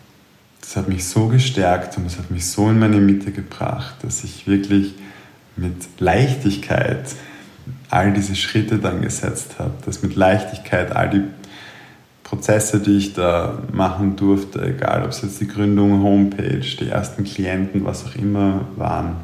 das 0.71 0.77
hat 0.77 0.87
mich 0.87 1.03
so 1.03 1.27
gestärkt 1.27 1.97
und 1.97 2.05
es 2.05 2.17
hat 2.17 2.31
mich 2.31 2.45
so 2.45 2.69
in 2.69 2.79
meine 2.79 3.01
Mitte 3.01 3.33
gebracht, 3.33 3.95
dass 4.03 4.23
ich 4.23 4.47
wirklich 4.47 4.93
mit 5.57 5.75
Leichtigkeit 5.99 7.13
all 7.89 8.13
diese 8.13 8.37
Schritte 8.37 8.77
dann 8.77 9.01
gesetzt 9.01 9.55
habe, 9.59 9.73
dass 9.85 10.01
mit 10.01 10.15
Leichtigkeit 10.15 10.95
all 10.95 11.09
die 11.09 11.23
Prozesse, 12.23 12.79
die 12.79 12.95
ich 12.95 13.13
da 13.13 13.61
machen 13.73 14.15
durfte, 14.15 14.61
egal 14.65 15.03
ob 15.03 15.09
es 15.09 15.21
jetzt 15.23 15.41
die 15.41 15.47
Gründung, 15.49 16.03
Homepage, 16.03 16.61
die 16.61 16.87
ersten 16.87 17.25
Klienten, 17.25 17.83
was 17.83 18.05
auch 18.05 18.15
immer 18.15 18.61
waren, 18.77 19.17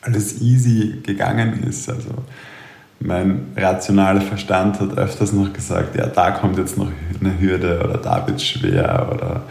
alles 0.00 0.40
easy 0.40 1.02
gegangen 1.02 1.64
ist. 1.64 1.90
Also 1.90 2.14
mein 2.98 3.48
rationaler 3.58 4.22
Verstand 4.22 4.80
hat 4.80 4.96
öfters 4.96 5.34
noch 5.34 5.52
gesagt, 5.52 5.94
ja, 5.96 6.06
da 6.06 6.30
kommt 6.30 6.56
jetzt 6.56 6.78
noch 6.78 6.90
eine 7.20 7.38
Hürde 7.38 7.82
oder 7.84 7.98
da 7.98 8.26
wird 8.26 8.38
es 8.38 8.46
schwer 8.46 9.10
oder 9.12 9.42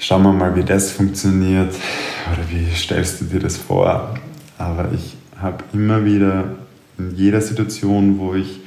schauen 0.00 0.22
wir 0.22 0.32
mal, 0.32 0.56
wie 0.56 0.64
das 0.64 0.90
funktioniert 0.90 1.74
oder 2.32 2.50
wie 2.50 2.74
stellst 2.74 3.20
du 3.20 3.26
dir 3.26 3.38
das 3.38 3.56
vor. 3.56 4.14
Aber 4.58 4.90
ich 4.92 5.16
habe 5.40 5.62
immer 5.72 6.04
wieder 6.04 6.56
in 6.98 7.14
jeder 7.14 7.40
Situation, 7.40 8.18
wo 8.18 8.34
ich 8.34 8.60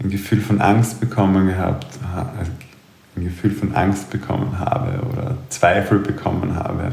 ein 0.00 0.10
Gefühl 0.10 0.40
von 0.40 0.60
Angst 0.60 1.00
bekommen 1.00 1.46
gehabt, 1.46 1.86
ein 3.16 3.24
Gefühl 3.24 3.52
von 3.52 3.74
Angst 3.74 4.10
bekommen 4.10 4.58
habe 4.58 5.00
oder 5.06 5.38
Zweifel 5.48 6.00
bekommen 6.00 6.54
habe, 6.56 6.92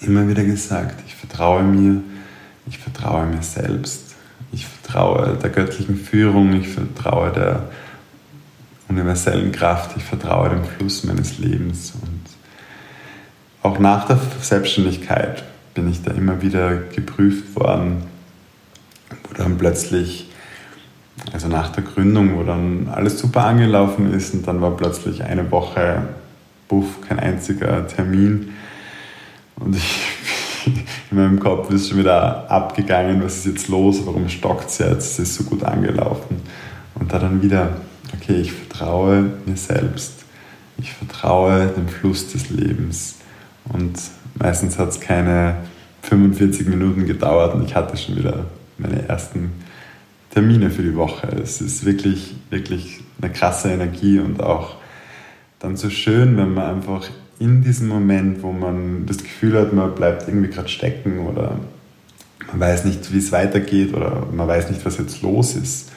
immer 0.00 0.28
wieder 0.28 0.44
gesagt, 0.44 1.02
ich 1.06 1.14
vertraue 1.14 1.62
mir, 1.62 2.02
ich 2.66 2.78
vertraue 2.78 3.26
mir 3.26 3.42
selbst, 3.42 4.14
ich 4.52 4.66
vertraue 4.66 5.38
der 5.42 5.50
göttlichen 5.50 5.96
Führung, 5.96 6.54
ich 6.54 6.68
vertraue 6.68 7.32
der 7.32 7.70
universellen 8.88 9.52
Kraft, 9.52 9.96
ich 9.96 10.04
vertraue 10.04 10.50
dem 10.50 10.64
Fluss 10.64 11.04
meines 11.04 11.38
Lebens 11.38 11.92
und 12.00 12.11
auch 13.62 13.78
nach 13.78 14.06
der 14.06 14.18
Selbstständigkeit 14.40 15.44
bin 15.74 15.88
ich 15.88 16.02
da 16.02 16.10
immer 16.10 16.42
wieder 16.42 16.76
geprüft 16.76 17.54
worden, 17.56 18.02
wo 19.24 19.34
dann 19.34 19.56
plötzlich, 19.56 20.28
also 21.32 21.48
nach 21.48 21.70
der 21.70 21.84
Gründung, 21.84 22.36
wo 22.36 22.42
dann 22.42 22.88
alles 22.92 23.18
super 23.18 23.44
angelaufen 23.44 24.12
ist 24.12 24.34
und 24.34 24.46
dann 24.46 24.60
war 24.60 24.76
plötzlich 24.76 25.22
eine 25.22 25.50
Woche, 25.50 26.02
buff, 26.68 27.00
kein 27.06 27.20
einziger 27.20 27.86
Termin. 27.86 28.52
Und 29.56 29.76
ich, 29.76 30.00
in 31.10 31.16
meinem 31.16 31.38
Kopf 31.38 31.70
ist 31.70 31.88
schon 31.88 31.98
wieder 31.98 32.50
abgegangen, 32.50 33.22
was 33.22 33.38
ist 33.38 33.46
jetzt 33.46 33.68
los, 33.68 34.04
warum 34.04 34.28
stockt 34.28 34.70
es 34.70 34.78
jetzt, 34.78 35.18
es 35.18 35.30
ist 35.30 35.34
so 35.36 35.44
gut 35.44 35.62
angelaufen. 35.62 36.42
Und 36.96 37.12
da 37.12 37.18
dann 37.18 37.42
wieder, 37.42 37.76
okay, 38.14 38.40
ich 38.40 38.52
vertraue 38.52 39.30
mir 39.46 39.56
selbst, 39.56 40.24
ich 40.78 40.92
vertraue 40.92 41.68
dem 41.68 41.88
Fluss 41.88 42.32
des 42.32 42.50
Lebens 42.50 43.16
und 43.72 43.98
meistens 44.38 44.78
hat 44.78 44.90
es 44.90 45.00
keine 45.00 45.56
45 46.02 46.66
Minuten 46.68 47.06
gedauert 47.06 47.54
und 47.54 47.64
ich 47.64 47.74
hatte 47.74 47.96
schon 47.96 48.16
wieder 48.16 48.46
meine 48.78 49.08
ersten 49.08 49.52
Termine 50.30 50.70
für 50.70 50.82
die 50.82 50.96
Woche. 50.96 51.28
Es 51.42 51.60
ist 51.60 51.84
wirklich, 51.84 52.34
wirklich 52.50 53.00
eine 53.20 53.32
krasse 53.32 53.70
Energie 53.70 54.18
und 54.18 54.42
auch 54.42 54.76
dann 55.58 55.76
so 55.76 55.90
schön, 55.90 56.36
wenn 56.36 56.54
man 56.54 56.76
einfach 56.76 57.08
in 57.38 57.62
diesem 57.62 57.88
Moment, 57.88 58.42
wo 58.42 58.52
man 58.52 59.06
das 59.06 59.18
Gefühl 59.18 59.58
hat, 59.58 59.72
man 59.72 59.94
bleibt 59.94 60.28
irgendwie 60.28 60.48
gerade 60.48 60.68
stecken 60.68 61.26
oder 61.26 61.58
man 62.48 62.60
weiß 62.60 62.84
nicht, 62.84 63.12
wie 63.12 63.18
es 63.18 63.32
weitergeht 63.32 63.94
oder 63.94 64.26
man 64.32 64.48
weiß 64.48 64.70
nicht, 64.70 64.84
was 64.84 64.98
jetzt 64.98 65.22
los 65.22 65.54
ist. 65.54 65.90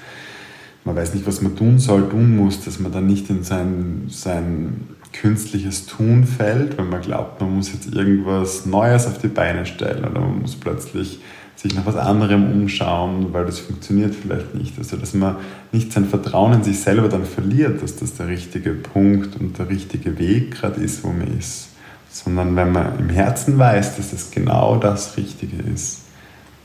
Man 0.86 0.96
weiß 0.96 1.16
nicht, 1.16 1.26
was 1.26 1.42
man 1.42 1.56
tun 1.56 1.80
soll, 1.80 2.08
tun 2.10 2.38
muss, 2.38 2.64
dass 2.64 2.80
man 2.80 2.92
dann 2.92 3.08
nicht 3.08 3.30
in 3.32 3.44
sein, 3.44 4.04
sein 4.08 4.88
künstliches 5.14 5.88
Tun 5.88 6.26
fällt, 6.26 6.78
wenn 6.78 6.90
man 6.90 7.02
glaubt, 7.02 7.42
man 7.42 7.56
muss 7.56 7.74
jetzt 7.74 7.94
irgendwas 7.94 8.66
Neues 8.68 9.08
auf 9.08 9.18
die 9.18 9.28
Beine 9.28 9.66
stellen 9.66 10.06
oder 10.06 10.20
man 10.20 10.42
muss 10.42 10.56
plötzlich 10.56 11.20
sich 11.56 11.74
nach 11.74 11.86
was 11.86 11.96
anderem 11.96 12.52
umschauen, 12.52 13.34
weil 13.34 13.46
das 13.46 13.60
funktioniert 13.60 14.14
vielleicht 14.14 14.54
nicht. 14.54 14.78
Also 14.78 14.98
dass 14.98 15.14
man 15.14 15.38
nicht 15.72 15.92
sein 15.92 16.06
Vertrauen 16.06 16.54
in 16.54 16.64
sich 16.64 16.80
selber 16.80 17.10
dann 17.10 17.26
verliert, 17.26 17.82
dass 17.82 17.96
das 17.96 18.14
der 18.16 18.28
richtige 18.28 18.72
Punkt 18.72 19.40
und 19.40 19.58
der 19.58 19.70
richtige 19.70 20.20
Weg 20.20 20.52
gerade 20.52 20.82
ist, 20.82 21.04
wo 21.04 21.08
man 21.08 21.36
ist, 21.38 21.70
sondern 22.12 22.56
wenn 22.56 22.72
man 22.72 23.00
im 23.00 23.10
Herzen 23.10 23.58
weiß, 23.58 23.96
dass 23.98 24.12
das 24.12 24.32
genau 24.32 24.78
das 24.78 25.18
Richtige 25.18 25.58
ist, 25.74 26.02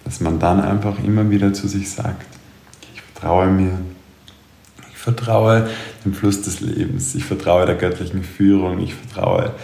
dass 0.04 0.20
man 0.20 0.38
dann 0.38 0.60
einfach 0.60 1.02
immer 1.02 1.30
wieder 1.30 1.52
zu 1.52 1.68
sich 1.68 1.88
sagt, 1.90 2.26
ich 2.92 3.00
vertraue 3.00 3.46
mir, 3.46 3.78
vertraue 5.00 5.68
dem 6.04 6.12
Fluss 6.12 6.42
des 6.42 6.60
Lebens, 6.60 7.14
ich 7.14 7.24
vertraue 7.24 7.64
der 7.64 7.76
göttlichen 7.76 8.22
Führung, 8.22 8.80
ich 8.80 8.94
vertraue 8.94 9.54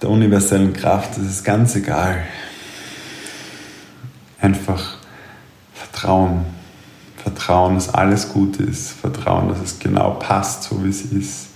der 0.00 0.08
universellen 0.08 0.72
Kraft, 0.72 1.16
das 1.16 1.24
ist 1.24 1.44
ganz 1.44 1.74
egal. 1.74 2.22
Einfach 4.40 4.98
Vertrauen. 5.74 6.46
Vertrauen, 7.16 7.76
dass 7.76 7.92
alles 7.92 8.32
gut 8.32 8.56
ist. 8.56 8.90
Vertrauen, 8.92 9.48
dass 9.48 9.60
es 9.60 9.78
genau 9.78 10.14
passt, 10.14 10.64
so 10.64 10.84
wie 10.84 10.88
es 10.88 11.02
ist. 11.02 11.48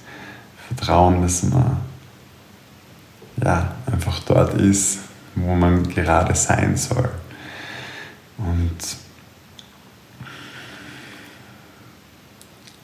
Vertrauen, 0.68 1.22
dass 1.22 1.42
man 1.42 1.78
ja, 3.42 3.74
einfach 3.90 4.20
dort 4.20 4.54
ist, 4.54 4.98
wo 5.34 5.54
man 5.54 5.88
gerade 5.88 6.34
sein 6.34 6.76
soll. 6.76 7.10
Und 8.38 8.76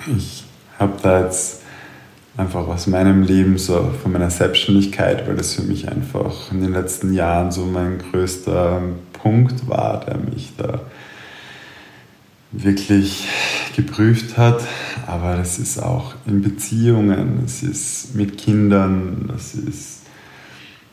ich 0.06 0.44
habe 0.78 0.94
da 1.02 1.24
jetzt 1.24 1.62
einfach 2.36 2.66
aus 2.66 2.86
meinem 2.86 3.22
Leben, 3.22 3.58
so 3.58 3.92
von 4.02 4.12
meiner 4.12 4.30
Selbstständigkeit, 4.30 5.26
weil 5.26 5.36
das 5.36 5.54
für 5.54 5.62
mich 5.62 5.88
einfach 5.88 6.50
in 6.50 6.62
den 6.62 6.72
letzten 6.72 7.12
Jahren 7.12 7.50
so 7.52 7.64
mein 7.64 7.98
größter 7.98 8.82
Punkt 9.12 9.68
war, 9.68 10.04
der 10.04 10.18
mich 10.18 10.52
da 10.56 10.80
wirklich 12.52 13.28
geprüft 13.76 14.36
hat. 14.38 14.62
Aber 15.06 15.36
das 15.36 15.58
ist 15.58 15.78
auch 15.78 16.14
in 16.26 16.42
Beziehungen, 16.42 17.42
es 17.44 17.62
ist 17.62 18.14
mit 18.14 18.38
Kindern, 18.38 19.30
das 19.32 19.54
ist, 19.54 20.02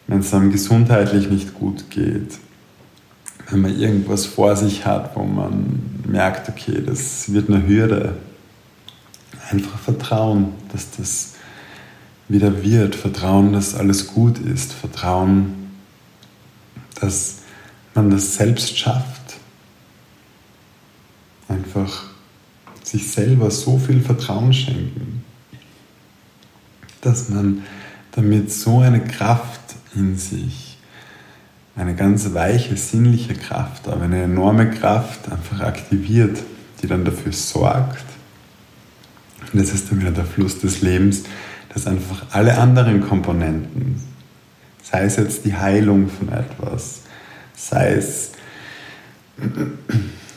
wenn 0.08 0.20
es 0.20 0.34
einem 0.34 0.52
gesundheitlich 0.52 1.30
nicht 1.30 1.54
gut 1.54 1.90
geht, 1.90 2.38
wenn 3.50 3.62
man 3.62 3.78
irgendwas 3.78 4.26
vor 4.26 4.56
sich 4.56 4.86
hat, 4.86 5.16
wo 5.16 5.24
man 5.24 6.02
merkt, 6.08 6.50
okay, 6.50 6.84
das 6.86 7.32
wird 7.32 7.50
eine 7.50 7.66
Hürde. 7.68 8.16
Einfach 9.50 9.80
Vertrauen, 9.80 10.54
dass 10.72 10.92
das 10.92 11.34
wieder 12.28 12.64
wird. 12.64 12.96
Vertrauen, 12.96 13.54
dass 13.54 13.76
alles 13.76 14.08
gut 14.08 14.38
ist. 14.38 14.74
Vertrauen, 14.74 15.72
dass 17.02 17.40
man 17.94 18.10
das 18.12 18.36
selbst 18.36 18.78
schafft 18.78 19.20
einfach 21.50 22.04
sich 22.84 23.12
selber 23.12 23.52
so 23.52 23.78
viel 23.78 24.02
Vertrauen 24.02 24.54
schenken, 24.54 25.24
dass 27.02 27.30
man 27.30 27.64
damit 28.12 28.52
so 28.52 28.80
eine 28.80 29.04
Kraft 29.04 29.76
in 29.96 30.18
sich, 30.18 30.78
eine 31.76 31.96
ganz 31.96 32.34
weiche, 32.34 32.78
sinnliche 32.78 33.36
Kraft, 33.36 33.88
aber 33.88 34.04
eine 34.04 34.24
enorme 34.24 34.70
Kraft 34.70 35.32
einfach 35.32 35.62
aktiviert, 35.62 36.40
die 36.82 36.88
dann 36.88 37.06
dafür 37.06 37.32
sorgt, 37.32 38.06
und 39.52 39.60
das 39.60 39.74
ist 39.74 39.92
dann 39.92 40.02
wieder 40.02 40.12
der 40.12 40.26
Fluss 40.26 40.60
des 40.60 40.82
Lebens, 40.82 41.24
dass 41.74 41.88
einfach 41.88 42.24
alle 42.32 42.58
anderen 42.58 43.02
Komponenten, 43.02 44.02
sei 44.84 45.04
es 45.04 45.18
jetzt 45.18 45.46
die 45.46 45.56
Heilung 45.56 46.10
von 46.10 46.30
etwas, 46.30 47.02
sei 47.56 47.94
es 47.94 48.32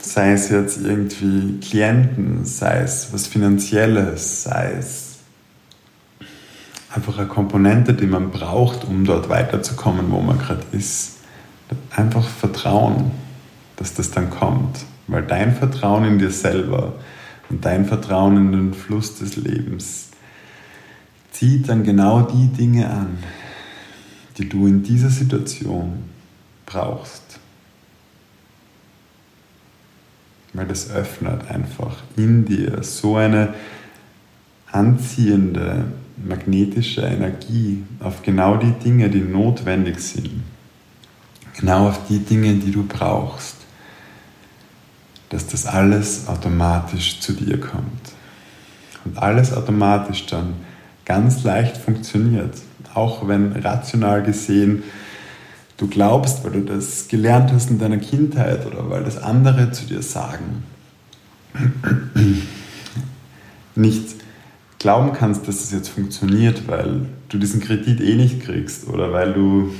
sei 0.00 0.32
es 0.32 0.50
jetzt 0.50 0.84
irgendwie 0.84 1.58
Klienten, 1.60 2.44
sei 2.44 2.80
es 2.80 3.12
was 3.12 3.26
Finanzielles, 3.26 4.42
sei 4.42 4.74
es 4.78 5.18
einfach 6.94 7.18
eine 7.18 7.28
Komponente, 7.28 7.94
die 7.94 8.06
man 8.06 8.30
braucht, 8.30 8.84
um 8.84 9.04
dort 9.04 9.28
weiterzukommen, 9.28 10.10
wo 10.10 10.20
man 10.20 10.38
gerade 10.38 10.64
ist. 10.72 11.18
Einfach 11.96 12.28
Vertrauen, 12.28 13.12
dass 13.76 13.94
das 13.94 14.10
dann 14.10 14.28
kommt, 14.28 14.84
weil 15.06 15.22
dein 15.22 15.54
Vertrauen 15.54 16.04
in 16.04 16.18
dir 16.18 16.30
selber 16.30 16.94
und 17.48 17.64
dein 17.64 17.84
Vertrauen 17.84 18.36
in 18.36 18.52
den 18.52 18.74
Fluss 18.74 19.18
des 19.18 19.36
Lebens 19.36 20.10
zieht 21.30 21.68
dann 21.68 21.82
genau 21.82 22.22
die 22.22 22.48
Dinge 22.48 22.88
an, 22.88 23.18
die 24.38 24.48
du 24.48 24.66
in 24.66 24.82
dieser 24.82 25.10
Situation 25.10 26.04
brauchst. 26.66 27.32
weil 30.52 30.66
das 30.66 30.90
öffnet 30.90 31.50
einfach 31.50 31.96
in 32.16 32.44
dir 32.44 32.82
so 32.82 33.16
eine 33.16 33.54
anziehende 34.70 35.84
magnetische 36.24 37.02
Energie 37.02 37.82
auf 38.00 38.22
genau 38.22 38.56
die 38.56 38.72
Dinge, 38.72 39.08
die 39.08 39.20
notwendig 39.20 40.00
sind. 40.00 40.42
Genau 41.58 41.88
auf 41.88 42.06
die 42.08 42.18
Dinge, 42.18 42.54
die 42.54 42.70
du 42.70 42.84
brauchst. 42.84 43.56
Dass 45.32 45.46
das 45.48 45.66
alles 45.66 46.28
automatisch 46.28 47.20
zu 47.20 47.32
dir 47.32 47.58
kommt. 47.58 48.12
Und 49.04 49.18
alles 49.18 49.52
automatisch 49.52 50.26
dann 50.26 50.54
ganz 51.04 51.42
leicht 51.42 51.76
funktioniert. 51.76 52.54
Auch 52.94 53.26
wenn 53.26 53.52
rational 53.52 54.22
gesehen 54.22 54.84
du 55.82 55.88
glaubst, 55.88 56.44
weil 56.44 56.52
du 56.52 56.60
das 56.60 57.08
gelernt 57.08 57.52
hast 57.52 57.70
in 57.70 57.78
deiner 57.78 57.98
Kindheit 57.98 58.64
oder 58.66 58.88
weil 58.88 59.02
das 59.02 59.18
andere 59.20 59.72
zu 59.72 59.84
dir 59.84 60.02
sagen, 60.02 60.62
nicht 63.74 64.14
glauben 64.78 65.12
kannst, 65.12 65.48
dass 65.48 65.62
es 65.62 65.72
jetzt 65.72 65.88
funktioniert, 65.88 66.68
weil 66.68 67.06
du 67.28 67.38
diesen 67.38 67.60
Kredit 67.60 68.00
eh 68.00 68.14
nicht 68.14 68.42
kriegst 68.42 68.86
oder 68.88 69.12
weil 69.12 69.32
du 69.32 69.72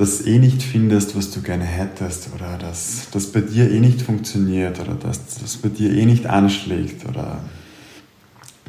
das 0.00 0.26
eh 0.26 0.38
nicht 0.38 0.62
findest, 0.62 1.14
was 1.14 1.30
du 1.30 1.42
gerne 1.42 1.64
hättest 1.64 2.30
oder 2.34 2.56
dass 2.56 3.08
das 3.12 3.26
bei 3.26 3.42
dir 3.42 3.70
eh 3.70 3.80
nicht 3.80 4.00
funktioniert 4.00 4.80
oder 4.80 4.94
dass 4.94 5.38
das 5.38 5.58
bei 5.58 5.68
dir 5.68 5.92
eh 5.92 6.06
nicht 6.06 6.26
anschlägt 6.26 7.06
oder 7.06 7.42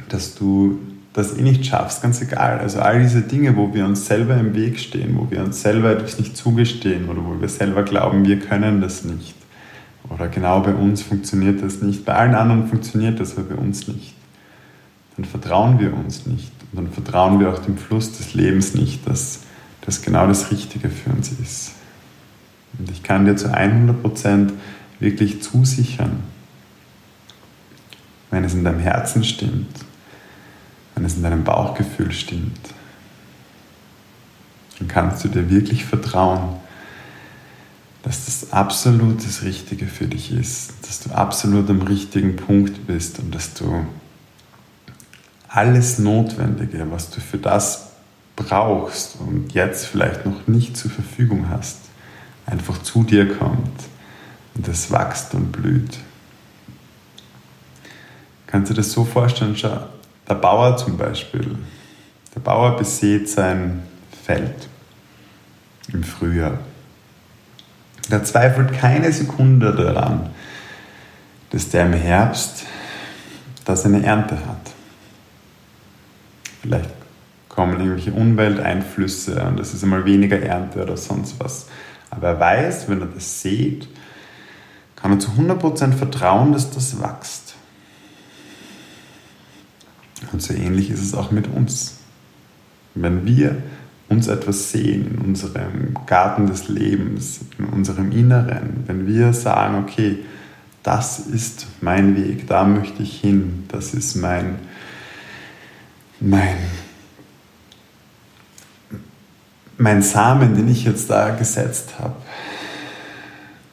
dass 0.09 0.35
du 0.35 0.79
das 1.13 1.37
eh 1.37 1.41
nicht 1.41 1.65
schaffst, 1.65 2.01
ganz 2.01 2.21
egal. 2.21 2.59
Also 2.59 2.81
all 2.81 3.01
diese 3.01 3.21
Dinge, 3.21 3.55
wo 3.55 3.73
wir 3.73 3.85
uns 3.85 4.05
selber 4.05 4.35
im 4.35 4.53
Weg 4.55 4.77
stehen, 4.77 5.17
wo 5.17 5.31
wir 5.31 5.41
uns 5.41 5.61
selber 5.61 5.91
etwas 5.91 6.19
nicht 6.19 6.35
zugestehen 6.35 7.07
oder 7.07 7.23
wo 7.23 7.39
wir 7.39 7.47
selber 7.47 7.83
glauben, 7.83 8.25
wir 8.25 8.39
können 8.39 8.81
das 8.81 9.05
nicht. 9.05 9.35
Oder 10.09 10.27
genau 10.27 10.59
bei 10.59 10.73
uns 10.73 11.01
funktioniert 11.01 11.63
das 11.63 11.81
nicht. 11.81 12.03
Bei 12.03 12.15
allen 12.15 12.35
anderen 12.35 12.67
funktioniert 12.67 13.21
das, 13.21 13.37
aber 13.37 13.55
bei 13.55 13.61
uns 13.61 13.87
nicht. 13.87 14.15
Dann 15.15 15.23
vertrauen 15.23 15.79
wir 15.79 15.93
uns 15.93 16.25
nicht. 16.25 16.51
Und 16.73 16.83
dann 16.83 16.91
vertrauen 16.91 17.39
wir 17.39 17.53
auch 17.53 17.59
dem 17.59 17.77
Fluss 17.77 18.17
des 18.17 18.33
Lebens 18.33 18.73
nicht, 18.75 19.07
dass 19.07 19.43
das 19.81 20.01
genau 20.01 20.27
das 20.27 20.51
Richtige 20.51 20.89
für 20.89 21.09
uns 21.09 21.31
ist. 21.31 21.73
Und 22.77 22.89
ich 22.89 23.03
kann 23.03 23.25
dir 23.25 23.35
zu 23.35 23.53
100% 23.53 24.51
wirklich 24.99 25.41
zusichern, 25.41 26.23
wenn 28.29 28.43
es 28.43 28.53
in 28.53 28.63
deinem 28.63 28.79
Herzen 28.79 29.23
stimmt, 29.23 29.85
wenn 30.95 31.03
es 31.03 31.15
in 31.15 31.23
deinem 31.23 31.43
Bauchgefühl 31.43 32.11
stimmt, 32.11 32.73
dann 34.79 34.87
kannst 34.87 35.23
du 35.23 35.27
dir 35.27 35.49
wirklich 35.49 35.85
vertrauen, 35.85 36.55
dass 38.03 38.25
das 38.25 38.51
absolut 38.51 39.23
das 39.23 39.43
Richtige 39.43 39.85
für 39.85 40.07
dich 40.07 40.31
ist, 40.31 40.73
dass 40.87 41.01
du 41.01 41.11
absolut 41.11 41.69
am 41.69 41.81
richtigen 41.81 42.35
Punkt 42.35 42.87
bist 42.87 43.19
und 43.19 43.33
dass 43.35 43.53
du 43.53 43.85
alles 45.47 45.99
Notwendige, 45.99 46.89
was 46.89 47.11
du 47.11 47.19
für 47.19 47.37
das 47.37 47.90
brauchst 48.35 49.17
und 49.19 49.53
jetzt 49.53 49.85
vielleicht 49.85 50.25
noch 50.25 50.47
nicht 50.47 50.77
zur 50.77 50.91
Verfügung 50.91 51.49
hast, 51.49 51.77
einfach 52.45 52.81
zu 52.81 53.03
dir 53.03 53.37
kommt 53.37 53.83
und 54.55 54.67
es 54.67 54.91
wächst 54.91 55.33
und 55.33 55.51
blüht. 55.51 55.99
Kannst 58.47 58.69
du 58.69 58.73
dir 58.73 58.81
das 58.81 58.91
so 58.91 59.05
vorstellen? 59.05 59.55
Schau, 59.55 59.85
der 60.27 60.35
Bauer 60.35 60.75
zum 60.77 60.97
Beispiel, 60.97 61.57
der 62.35 62.39
Bauer 62.41 62.75
besät 62.77 63.29
sein 63.29 63.83
Feld 64.23 64.67
im 65.93 66.03
Frühjahr. 66.03 66.59
Der 68.09 68.23
zweifelt 68.23 68.73
keine 68.73 69.11
Sekunde 69.11 69.73
daran, 69.73 70.31
dass 71.51 71.69
der 71.69 71.85
im 71.85 71.93
Herbst 71.93 72.65
da 73.65 73.75
seine 73.75 74.03
Ernte 74.03 74.35
hat. 74.45 74.71
Vielleicht 76.61 77.00
kommen 77.51 77.79
irgendwelche 77.79 78.13
Umwelteinflüsse 78.13 79.43
und 79.43 79.59
es 79.59 79.73
ist 79.73 79.83
einmal 79.83 80.05
weniger 80.05 80.41
Ernte 80.41 80.81
oder 80.81 80.95
sonst 80.95 81.35
was. 81.39 81.67
Aber 82.09 82.29
er 82.29 82.39
weiß, 82.39 82.89
wenn 82.89 83.01
er 83.01 83.07
das 83.07 83.41
sieht, 83.41 83.87
kann 84.95 85.11
er 85.11 85.19
zu 85.19 85.31
100% 85.31 85.93
vertrauen, 85.93 86.53
dass 86.53 86.71
das 86.71 87.01
wächst. 87.01 87.55
Und 90.31 90.41
so 90.41 90.53
ähnlich 90.53 90.89
ist 90.91 91.01
es 91.01 91.13
auch 91.13 91.31
mit 91.31 91.47
uns. 91.47 91.99
Wenn 92.93 93.25
wir 93.25 93.57
uns 94.07 94.27
etwas 94.27 94.71
sehen 94.71 95.07
in 95.15 95.17
unserem 95.19 95.95
Garten 96.05 96.47
des 96.47 96.67
Lebens, 96.67 97.41
in 97.57 97.65
unserem 97.65 98.11
Inneren, 98.11 98.83
wenn 98.85 99.07
wir 99.07 99.33
sagen, 99.33 99.75
okay, 99.83 100.19
das 100.83 101.19
ist 101.19 101.67
mein 101.81 102.15
Weg, 102.15 102.47
da 102.47 102.63
möchte 102.63 103.03
ich 103.03 103.19
hin, 103.19 103.65
das 103.67 103.93
ist 103.93 104.15
mein, 104.15 104.59
mein, 106.19 106.57
mein 109.81 110.01
Samen, 110.01 110.55
den 110.55 110.69
ich 110.69 110.85
jetzt 110.85 111.09
da 111.09 111.31
gesetzt 111.31 111.95
habe, 111.99 112.15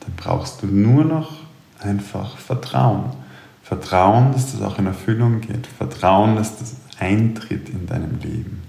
dann 0.01 0.12
brauchst 0.16 0.62
du 0.62 0.66
nur 0.66 1.05
noch 1.05 1.33
einfach 1.81 2.37
Vertrauen. 2.38 3.12
Vertrauen, 3.62 4.33
dass 4.33 4.53
das 4.53 4.62
auch 4.62 4.79
in 4.79 4.87
Erfüllung 4.87 5.40
geht. 5.40 5.66
Vertrauen, 5.66 6.37
dass 6.37 6.59
das 6.59 6.77
eintritt 6.99 7.68
in 7.68 7.87
deinem 7.87 8.18
Leben. 8.21 8.62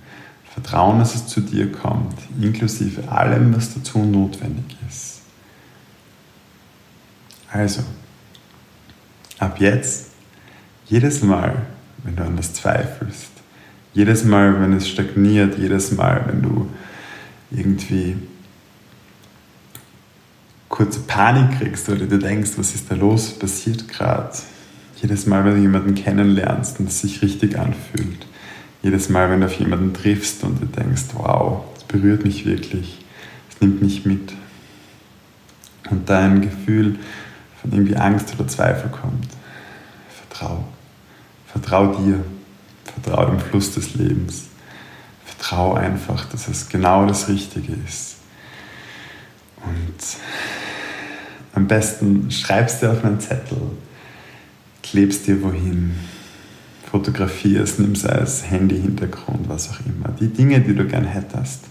Vertrauen, 0.54 1.00
dass 1.00 1.16
es 1.16 1.28
zu 1.28 1.40
dir 1.40 1.72
kommt, 1.72 2.18
inklusive 2.42 3.10
allem, 3.10 3.56
was 3.56 3.74
dazu 3.74 4.00
notwendig 4.00 4.76
ist. 4.88 5.22
Also, 7.52 7.82
ab 9.40 9.60
jetzt, 9.60 10.08
jedes 10.88 11.24
Mal, 11.24 11.56
wenn 12.04 12.16
du 12.16 12.24
an 12.24 12.36
das 12.36 12.54
zweifelst, 12.54 13.32
jedes 13.94 14.26
Mal, 14.26 14.60
wenn 14.62 14.74
es 14.74 14.88
stagniert, 14.88 15.58
jedes 15.58 15.94
Mal, 15.94 16.24
wenn 16.28 16.42
du 16.42 16.70
irgendwie 17.52 18.16
kurze 20.68 21.00
Panik 21.02 21.60
kriegst 21.60 21.90
oder 21.90 22.06
du 22.06 22.20
denkst, 22.20 22.52
was 22.58 22.76
ist 22.76 22.90
da 22.90 22.96
los, 22.96 23.32
passiert 23.32 23.88
gerade. 23.88 24.32
Jedes 25.02 25.26
Mal, 25.26 25.44
wenn 25.46 25.56
du 25.56 25.62
jemanden 25.62 25.96
kennenlernst 25.96 26.80
und 26.80 26.90
es 26.90 27.02
sich 27.02 27.22
richtig 27.22 27.58
anfühlt. 27.58 28.28
Jedes 28.84 29.10
Mal, 29.10 29.30
wenn 29.30 29.42
du 29.42 29.48
auf 29.48 29.60
jemanden 29.60 29.94
triffst 29.94 30.44
und 30.44 30.62
du 30.62 30.66
denkst, 30.66 31.06
wow, 31.14 31.64
das 31.74 31.84
berührt 31.86 32.24
mich 32.24 32.46
wirklich, 32.46 33.04
es 33.50 33.60
nimmt 33.60 33.82
mich 33.82 34.06
mit. 34.06 34.34
Und 35.90 36.08
da 36.08 36.20
ein 36.20 36.42
Gefühl 36.42 37.00
von 37.62 37.72
irgendwie 37.72 37.96
Angst 37.96 38.34
oder 38.36 38.48
Zweifel 38.48 38.90
kommt. 38.90 39.28
Vertrau. 40.10 40.64
Vertrau 41.48 41.96
dir. 41.96 42.24
Vertrau 42.86 43.26
dem 43.26 43.40
Fluss 43.40 43.74
des 43.74 43.96
Lebens. 43.96 44.49
Vertrau 45.40 45.74
einfach, 45.74 46.26
dass 46.26 46.50
es 46.50 46.68
genau 46.68 47.06
das 47.06 47.30
Richtige 47.30 47.74
ist. 47.86 48.18
Und 49.64 50.18
am 51.54 51.68
besten 51.68 52.30
schreibst 52.30 52.84
du 52.84 52.92
auf 52.92 53.06
einen 53.06 53.22
Zettel, 53.22 53.58
klebst 54.84 55.28
dir 55.28 55.42
wohin, 55.42 55.96
fotografierst, 56.92 57.80
nimmst 57.80 58.06
als 58.08 58.50
Handy-Hintergrund, 58.50 59.48
was 59.48 59.70
auch 59.70 59.80
immer. 59.86 60.14
Die 60.20 60.28
Dinge, 60.28 60.60
die 60.60 60.76
du 60.76 60.86
gern 60.86 61.06
hättest, 61.06 61.64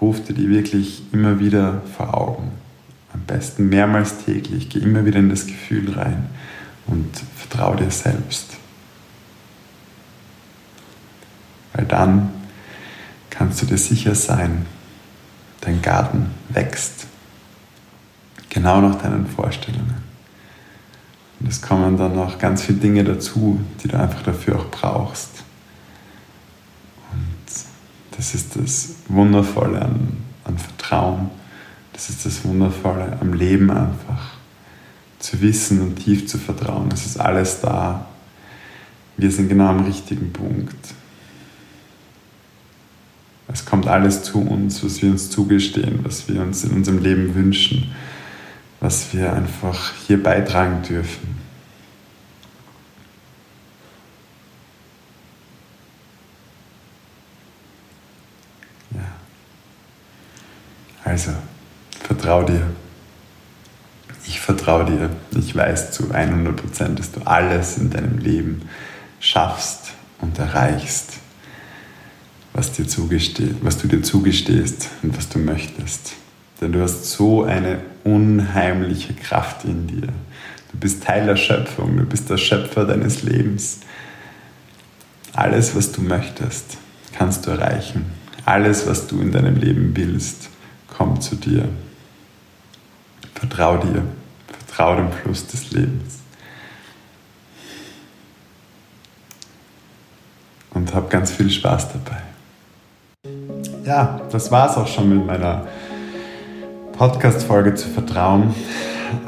ruf 0.00 0.22
dir 0.22 0.34
die 0.34 0.48
wirklich 0.48 1.02
immer 1.12 1.40
wieder 1.40 1.82
vor 1.96 2.16
Augen. 2.16 2.52
Am 3.12 3.22
besten 3.22 3.68
mehrmals 3.68 4.24
täglich. 4.24 4.68
Geh 4.68 4.78
immer 4.78 5.04
wieder 5.04 5.18
in 5.18 5.30
das 5.30 5.46
Gefühl 5.46 5.92
rein 5.94 6.26
und 6.86 7.08
vertraue 7.36 7.76
dir 7.76 7.90
selbst. 7.90 8.56
Weil 11.72 11.86
dann 11.86 12.39
kannst 13.50 13.62
du 13.62 13.66
dir 13.66 13.78
sicher 13.78 14.14
sein, 14.14 14.64
dein 15.60 15.82
Garten 15.82 16.30
wächst. 16.50 17.08
Genau 18.48 18.80
nach 18.80 18.94
deinen 19.02 19.26
Vorstellungen. 19.26 19.96
Und 21.40 21.48
es 21.48 21.60
kommen 21.60 21.96
dann 21.96 22.14
noch 22.14 22.38
ganz 22.38 22.62
viele 22.62 22.78
Dinge 22.78 23.02
dazu, 23.02 23.58
die 23.82 23.88
du 23.88 23.98
einfach 23.98 24.22
dafür 24.22 24.60
auch 24.60 24.70
brauchst. 24.70 25.42
Und 27.10 28.16
das 28.16 28.34
ist 28.34 28.54
das 28.54 28.94
Wundervolle 29.08 29.82
an, 29.82 30.18
an 30.44 30.56
Vertrauen. 30.56 31.30
Das 31.92 32.08
ist 32.08 32.24
das 32.24 32.44
Wundervolle 32.44 33.18
am 33.20 33.32
Leben 33.32 33.68
einfach. 33.72 34.34
Zu 35.18 35.40
wissen 35.40 35.80
und 35.80 35.96
tief 35.96 36.28
zu 36.28 36.38
vertrauen. 36.38 36.88
Es 36.94 37.04
ist 37.04 37.18
alles 37.18 37.60
da. 37.60 38.06
Wir 39.16 39.32
sind 39.32 39.48
genau 39.48 39.66
am 39.66 39.80
richtigen 39.80 40.32
Punkt. 40.32 40.94
Es 43.52 43.64
kommt 43.64 43.86
alles 43.88 44.22
zu 44.22 44.40
uns, 44.40 44.84
was 44.84 45.02
wir 45.02 45.10
uns 45.10 45.30
zugestehen, 45.30 46.00
was 46.04 46.28
wir 46.28 46.40
uns 46.40 46.62
in 46.64 46.70
unserem 46.70 47.02
Leben 47.02 47.34
wünschen, 47.34 47.92
was 48.78 49.12
wir 49.12 49.32
einfach 49.32 49.92
hier 50.06 50.22
beitragen 50.22 50.82
dürfen. 50.82 51.36
Ja. 58.92 59.00
Also, 61.04 61.32
vertrau 62.04 62.44
dir. 62.44 62.62
Ich 64.26 64.40
vertraue 64.40 64.84
dir. 64.84 65.10
Ich 65.36 65.56
weiß 65.56 65.90
zu 65.90 66.04
100%, 66.12 66.94
dass 66.94 67.10
du 67.10 67.20
alles 67.22 67.78
in 67.78 67.90
deinem 67.90 68.18
Leben 68.18 68.62
schaffst 69.18 69.92
und 70.20 70.38
erreichst 70.38 71.14
was, 72.52 72.72
dir 72.72 72.86
was 73.62 73.78
du 73.78 73.88
dir 73.88 74.02
zugestehst 74.02 74.88
und 75.02 75.16
was 75.16 75.28
du 75.28 75.38
möchtest. 75.38 76.12
Denn 76.60 76.72
du 76.72 76.82
hast 76.82 77.06
so 77.06 77.44
eine 77.44 77.80
unheimliche 78.04 79.14
Kraft 79.14 79.64
in 79.64 79.86
dir. 79.86 80.08
Du 80.72 80.78
bist 80.78 81.02
Teil 81.04 81.26
der 81.26 81.36
Schöpfung, 81.36 81.96
du 81.96 82.04
bist 82.04 82.28
der 82.28 82.36
Schöpfer 82.36 82.84
deines 82.84 83.22
Lebens. 83.22 83.80
Alles, 85.32 85.74
was 85.74 85.92
du 85.92 86.02
möchtest, 86.02 86.76
kannst 87.12 87.46
du 87.46 87.50
erreichen. 87.50 88.06
Alles, 88.44 88.86
was 88.86 89.06
du 89.06 89.20
in 89.20 89.32
deinem 89.32 89.56
Leben 89.56 89.96
willst, 89.96 90.48
kommt 90.88 91.22
zu 91.22 91.36
dir. 91.36 91.68
Vertrau 93.34 93.78
dir, 93.78 94.02
vertrau 94.66 94.96
dem 94.96 95.12
Fluss 95.12 95.46
des 95.46 95.70
Lebens. 95.70 96.18
Und 100.70 100.94
hab 100.94 101.10
ganz 101.10 101.32
viel 101.32 101.50
Spaß 101.50 101.92
dabei 101.92 102.29
ja, 103.84 104.20
das 104.30 104.50
war 104.50 104.70
es 104.70 104.76
auch 104.76 104.86
schon 104.86 105.08
mit 105.08 105.26
meiner 105.26 105.66
Podcast-Folge 106.92 107.74
zu 107.74 107.88
Vertrauen. 107.88 108.54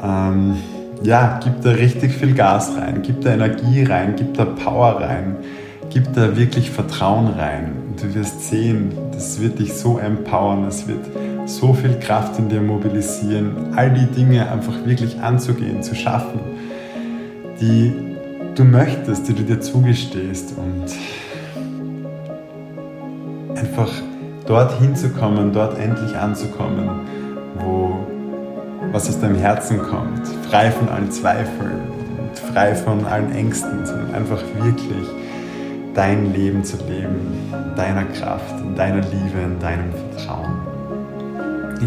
Ähm, 0.03 0.57
ja, 1.03 1.39
gib 1.43 1.61
da 1.61 1.71
richtig 1.71 2.13
viel 2.13 2.33
Gas 2.33 2.71
rein, 2.77 3.01
gib 3.01 3.21
da 3.21 3.33
Energie 3.33 3.83
rein, 3.83 4.15
gib 4.15 4.35
da 4.35 4.45
Power 4.45 5.01
rein, 5.01 5.37
gib 5.89 6.13
da 6.13 6.37
wirklich 6.37 6.69
Vertrauen 6.69 7.27
rein. 7.27 7.73
Und 7.89 8.01
du 8.01 8.15
wirst 8.15 8.49
sehen, 8.49 8.93
das 9.11 9.41
wird 9.41 9.59
dich 9.59 9.73
so 9.73 9.97
empowern, 9.97 10.65
es 10.65 10.87
wird 10.87 11.05
so 11.45 11.73
viel 11.73 11.99
Kraft 11.99 12.39
in 12.39 12.47
dir 12.47 12.61
mobilisieren, 12.61 13.73
all 13.75 13.91
die 13.91 14.05
Dinge 14.05 14.49
einfach 14.49 14.85
wirklich 14.85 15.19
anzugehen, 15.19 15.83
zu 15.83 15.95
schaffen, 15.95 16.39
die 17.59 17.91
du 18.55 18.63
möchtest, 18.63 19.27
die 19.27 19.33
du 19.33 19.43
dir 19.43 19.59
zugestehst 19.59 20.53
und 20.57 20.85
einfach 23.57 23.91
dorthin 24.45 24.95
zu 24.95 25.09
kommen, 25.09 25.53
dort 25.53 25.77
endlich 25.79 26.15
anzukommen, 26.15 26.89
wo 27.59 28.07
was 28.91 29.09
aus 29.09 29.19
deinem 29.19 29.35
Herzen 29.35 29.79
kommt, 29.79 30.27
frei 30.49 30.69
von 30.69 30.89
allen 30.89 31.09
Zweifeln 31.11 31.81
und 32.19 32.37
frei 32.53 32.75
von 32.75 33.05
allen 33.05 33.31
Ängsten, 33.31 33.85
sondern 33.85 34.13
einfach 34.13 34.41
wirklich 34.61 35.07
dein 35.93 36.33
Leben 36.33 36.63
zu 36.63 36.77
leben, 36.87 37.49
in 37.51 37.75
deiner 37.75 38.03
Kraft, 38.05 38.59
in 38.59 38.75
deiner 38.75 39.01
Liebe, 39.01 39.39
in 39.43 39.59
deinem 39.59 39.91
Vertrauen. 39.91 40.73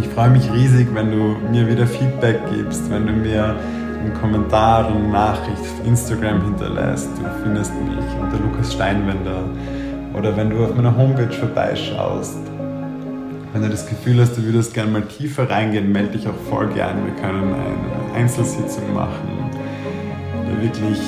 Ich 0.01 0.09
freue 0.09 0.31
mich 0.31 0.51
riesig, 0.53 0.88
wenn 0.95 1.11
du 1.11 1.37
mir 1.51 1.69
wieder 1.69 1.87
Feedback 1.87 2.38
gibst, 2.51 2.90
wenn 2.90 3.07
du 3.07 3.12
mir 3.12 3.57
einen 4.01 4.14
Kommentar 4.21 4.88
eine 4.88 5.09
Nachricht 5.09 5.61
auf 5.61 5.87
Instagram 5.87 6.42
hinterlässt. 6.45 7.09
Du 7.16 7.25
findest 7.42 7.73
mich 7.75 8.05
unter 8.21 8.38
Lukas 8.38 8.73
Steinwender 8.73 9.45
oder 10.16 10.37
wenn 10.37 10.50
du 10.50 10.64
auf 10.64 10.74
meiner 10.74 10.96
Homepage 10.96 11.33
vorbeischaust 11.33 12.38
wenn 13.57 13.62
du 13.62 13.70
das 13.70 13.87
Gefühl 13.87 14.20
hast, 14.20 14.37
du 14.37 14.42
würdest 14.42 14.74
gerne 14.74 14.90
mal 14.90 15.02
tiefer 15.02 15.48
reingehen, 15.48 15.90
melde 15.90 16.18
dich 16.18 16.29
auch 16.29 16.35
voll 16.50 16.66
gern. 16.74 17.07
Wir 17.07 17.14
können 17.22 17.55
eine 17.55 18.14
Einzelsitzung 18.14 18.92
machen, 18.92 19.50
da 20.44 20.62
wirklich 20.62 21.00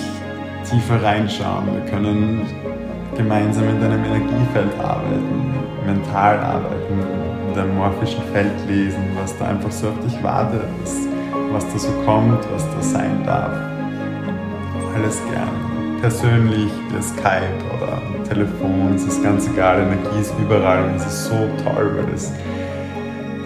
tiefer 0.64 1.02
reinschauen. 1.02 1.66
Wir 1.74 1.90
können 1.90 2.46
gemeinsam 3.14 3.68
in 3.68 3.78
deinem 3.82 4.02
Energiefeld 4.02 4.80
arbeiten, 4.80 5.52
mental 5.84 6.38
arbeiten, 6.38 7.02
in 7.48 7.54
deinem 7.54 7.76
morphischen 7.76 8.22
Feld 8.32 8.54
lesen, 8.66 9.02
was 9.20 9.36
da 9.36 9.48
einfach 9.48 9.70
so 9.70 9.88
auf 9.88 10.00
dich 10.00 10.22
wartet, 10.22 10.62
was, 11.52 11.70
da 11.70 11.78
so 11.78 11.92
kommt, 12.06 12.46
was 12.50 12.64
da 12.64 12.80
sein 12.80 13.24
darf. 13.26 13.52
Alles 14.94 15.20
gern 15.30 16.00
persönlich, 16.00 16.70
via 16.90 17.02
Skype 17.02 17.76
oder 17.76 18.00
Telefon, 18.28 18.94
es 18.94 19.04
ist 19.04 19.22
ganz 19.22 19.48
egal, 19.48 19.80
Energie 19.80 20.20
ist 20.20 20.34
überall 20.38 20.84
und 20.84 20.96
es 20.96 21.06
ist 21.06 21.24
so 21.26 21.48
toll, 21.64 21.96
weil 21.96 22.14
es 22.14 22.30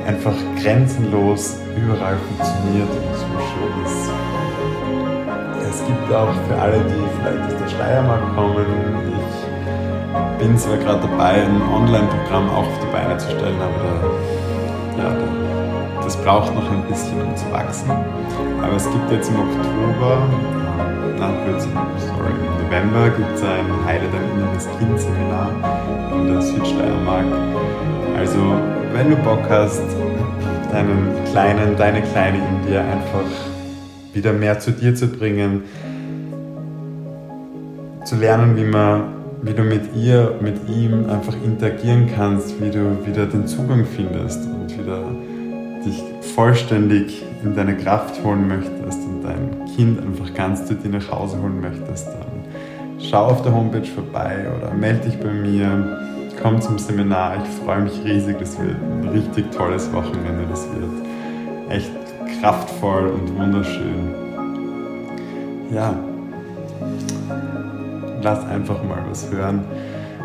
einfach 0.07 0.35
grenzenlos 0.61 1.59
überall 1.77 2.17
funktioniert 2.17 2.89
und 2.91 3.15
so 3.15 3.27
schön 3.49 3.85
ist. 3.85 4.11
Es 5.71 5.87
gibt 5.87 6.13
auch 6.13 6.35
für 6.49 6.61
alle, 6.61 6.79
die 6.79 7.03
vielleicht 7.19 7.53
aus 7.53 7.59
der 7.61 7.69
Steiermark 7.69 8.35
kommen, 8.35 8.67
ich 10.33 10.47
bin 10.47 10.59
zwar 10.59 10.77
gerade 10.77 11.01
dabei, 11.01 11.45
ein 11.45 11.63
Online-Programm 11.73 12.51
auch 12.51 12.67
auf 12.67 12.79
die 12.83 12.93
Beine 12.93 13.17
zu 13.17 13.31
stellen, 13.31 13.57
aber 13.61 14.11
ja, 14.99 15.17
das 16.03 16.17
braucht 16.17 16.53
noch 16.55 16.71
ein 16.71 16.83
bisschen, 16.89 17.23
um 17.23 17.37
zu 17.37 17.51
wachsen. 17.53 17.91
Aber 18.61 18.75
es 18.75 18.91
gibt 18.91 19.11
jetzt 19.11 19.31
im 19.31 19.37
Oktober 19.37 20.27
na, 21.23 21.87
sorry, 21.99 22.33
im 22.33 22.65
November 22.65 23.11
gibt 23.11 23.35
es 23.35 23.43
ein 23.43 23.85
Heile 23.85 24.05
dein 24.11 24.41
inneres 24.41 24.69
Kind 24.79 24.99
Seminar 24.99 25.51
in 26.13 26.33
der 26.33 26.43
Südsteiermark. 26.43 27.27
Also, 28.17 28.39
wenn 28.93 29.11
du 29.11 29.17
Bock 29.17 29.43
hast, 29.49 29.83
deinen 30.73 31.13
Kleinen, 31.31 31.77
deine 31.77 32.03
Kleine 32.03 32.39
in 32.39 32.67
dir 32.67 32.81
einfach 32.81 33.29
wieder 34.13 34.33
mehr 34.33 34.59
zu 34.59 34.73
dir 34.73 34.95
zu 34.95 35.09
bringen, 35.09 35.63
zu 38.05 38.17
lernen, 38.17 38.57
wie 38.57 38.65
man 38.65 39.23
wie 39.45 39.55
du 39.55 39.65
mit 39.65 39.97
ihr, 39.97 40.37
mit 40.41 40.69
ihm 40.69 41.11
einfach 41.11 41.35
interagieren 41.45 42.09
kannst, 42.15 42.61
wie 42.63 42.71
du 42.71 43.05
wieder 43.05 43.27
den 43.27 43.49
Zugang 43.49 43.85
findest 43.85 44.39
und 44.45 44.79
wieder 44.79 45.03
dich 45.85 46.01
vollständig 46.37 47.25
in 47.43 47.57
deine 47.57 47.77
Kraft 47.77 48.23
holen 48.23 48.47
möchtest 48.47 49.01
und 49.01 49.23
dein 49.25 49.62
Kind 49.77 50.01
einfach 50.01 50.33
ganz 50.35 50.67
zu 50.67 50.75
dir 50.75 50.91
nach 50.91 51.11
Hause 51.11 51.41
holen 51.41 51.61
möchtest, 51.61 52.09
dann 52.09 52.45
schau 52.99 53.27
auf 53.27 53.43
der 53.43 53.55
Homepage 53.55 53.87
vorbei 53.87 54.47
oder 54.57 54.73
melde 54.75 55.09
dich 55.09 55.19
bei 55.19 55.33
mir, 55.33 55.99
komm 56.43 56.61
zum 56.61 56.79
Seminar. 56.79 57.37
Ich 57.43 57.65
freue 57.65 57.83
mich 57.83 58.05
riesig, 58.05 58.39
das 58.39 58.59
wird 58.59 58.77
ein 58.77 59.09
richtig 59.09 59.51
tolles 59.51 59.93
Wochenende, 59.93 60.47
das 60.49 60.69
wird 60.75 60.91
echt 61.71 61.91
kraftvoll 62.41 63.09
und 63.09 63.39
wunderschön. 63.39 64.15
Ja, 65.73 65.95
lass 68.23 68.47
einfach 68.47 68.83
mal 68.83 69.03
was 69.09 69.31
hören, 69.31 69.65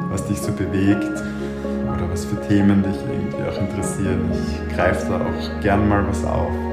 was 0.09 0.25
dich 0.25 0.39
so 0.39 0.51
bewegt 0.51 1.03
oder 1.03 2.11
was 2.11 2.25
für 2.25 2.39
Themen 2.47 2.83
dich 2.83 2.97
irgendwie 3.09 3.49
auch 3.49 3.61
interessieren. 3.61 4.29
Ich 4.33 4.75
greife 4.75 5.07
da 5.09 5.15
auch 5.15 5.61
gern 5.61 5.87
mal 5.87 6.05
was 6.07 6.25
auf. 6.25 6.66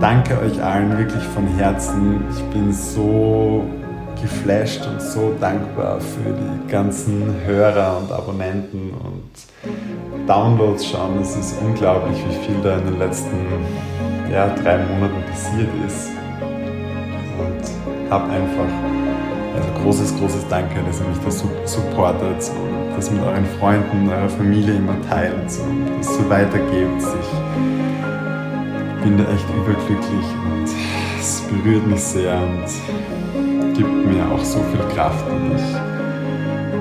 Danke 0.00 0.38
euch 0.40 0.62
allen 0.62 0.96
wirklich 0.98 1.22
von 1.22 1.46
Herzen. 1.56 2.24
Ich 2.30 2.42
bin 2.44 2.72
so 2.72 3.64
geflasht 4.20 4.86
und 4.86 5.00
so 5.00 5.34
dankbar 5.40 6.00
für 6.00 6.30
die 6.32 6.70
ganzen 6.70 7.34
Hörer 7.44 7.98
und 7.98 8.10
Abonnenten 8.10 8.90
und 8.90 10.28
Downloads 10.28 10.86
schauen. 10.86 11.20
Es 11.20 11.36
ist 11.36 11.56
unglaublich, 11.60 12.16
wie 12.28 12.46
viel 12.46 12.56
da 12.62 12.78
in 12.78 12.86
den 12.86 12.98
letzten 12.98 13.36
ja, 14.32 14.48
drei 14.48 14.78
Monaten 14.78 15.22
passiert 15.30 15.68
ist. 15.86 16.10
Und 17.38 18.10
habe 18.10 18.24
einfach 18.30 18.68
also 19.56 19.68
großes, 19.82 20.18
großes 20.18 20.48
Danke, 20.48 20.82
dass 20.86 21.00
ihr 21.00 21.06
mich 21.06 21.18
da 21.24 21.30
supportet 21.66 22.50
und 22.50 22.96
das 22.96 23.10
mit 23.10 23.22
euren 23.22 23.46
Freunden, 23.58 24.08
eurer 24.08 24.28
Familie 24.28 24.74
immer 24.74 25.00
teilt 25.08 25.34
und 25.34 25.98
das 25.98 26.16
so 26.16 26.28
weitergebt. 26.28 27.00
Ich 27.00 27.93
bin 29.04 29.18
da 29.18 29.24
echt 29.24 29.46
überglücklich 29.50 30.26
und 30.46 30.68
es 31.20 31.42
berührt 31.42 31.86
mich 31.86 32.00
sehr 32.00 32.38
und 32.40 32.64
gibt 33.74 34.06
mir 34.06 34.24
auch 34.32 34.42
so 34.42 34.60
viel 34.60 34.80
Kraft 34.94 35.28
und 35.30 35.54
ich 35.54 35.74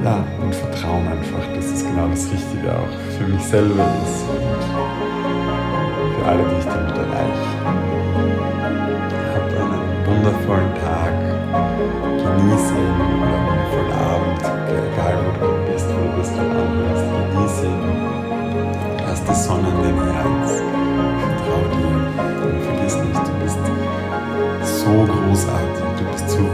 ja, 0.06 0.24
und 0.42 0.56
Vertrauen 0.56 1.06
einfach, 1.08 1.46
dass 1.54 1.66
es 1.66 1.86
genau 1.86 2.08
das 2.08 2.32
Richtige 2.32 2.72
auch 2.72 2.88
für 3.18 3.28
mich 3.28 3.44
selber 3.44 3.86
ist 4.04 4.24
und 4.30 4.64
für 6.16 6.26
alle, 6.26 6.44
die 6.44 6.60
ich 6.60 6.66
damit 6.66 6.98
erreiche. 6.98 7.50
Habt 9.34 9.54
einen 9.54 10.06
wundervollen 10.06 10.74
Tag 10.76 11.14
genieße 12.24 12.74
ihn 12.74 13.00
oder 13.20 13.40
wundervollen 13.48 13.94
Abend, 14.12 14.42
egal 14.72 15.16
wo 15.24 15.30
du 15.46 15.50
bist, 15.72 15.88
wo 15.90 15.94
du 15.94 16.10
bist, 16.18 16.34
wo 16.36 16.42
du 16.42 16.48
anhörst, 16.56 17.08
genieße 17.34 17.66
ihn. 17.66 17.84
Lass 19.08 19.22
die 19.24 19.36
Sonne 19.36 19.68
in 19.68 19.76
dein 19.84 19.98
Herz. 20.14 20.43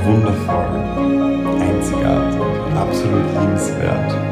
Wundervoll, 0.09 0.65
einzigartig, 1.61 2.41
absolut 2.75 3.25
liebenswert. 3.39 4.28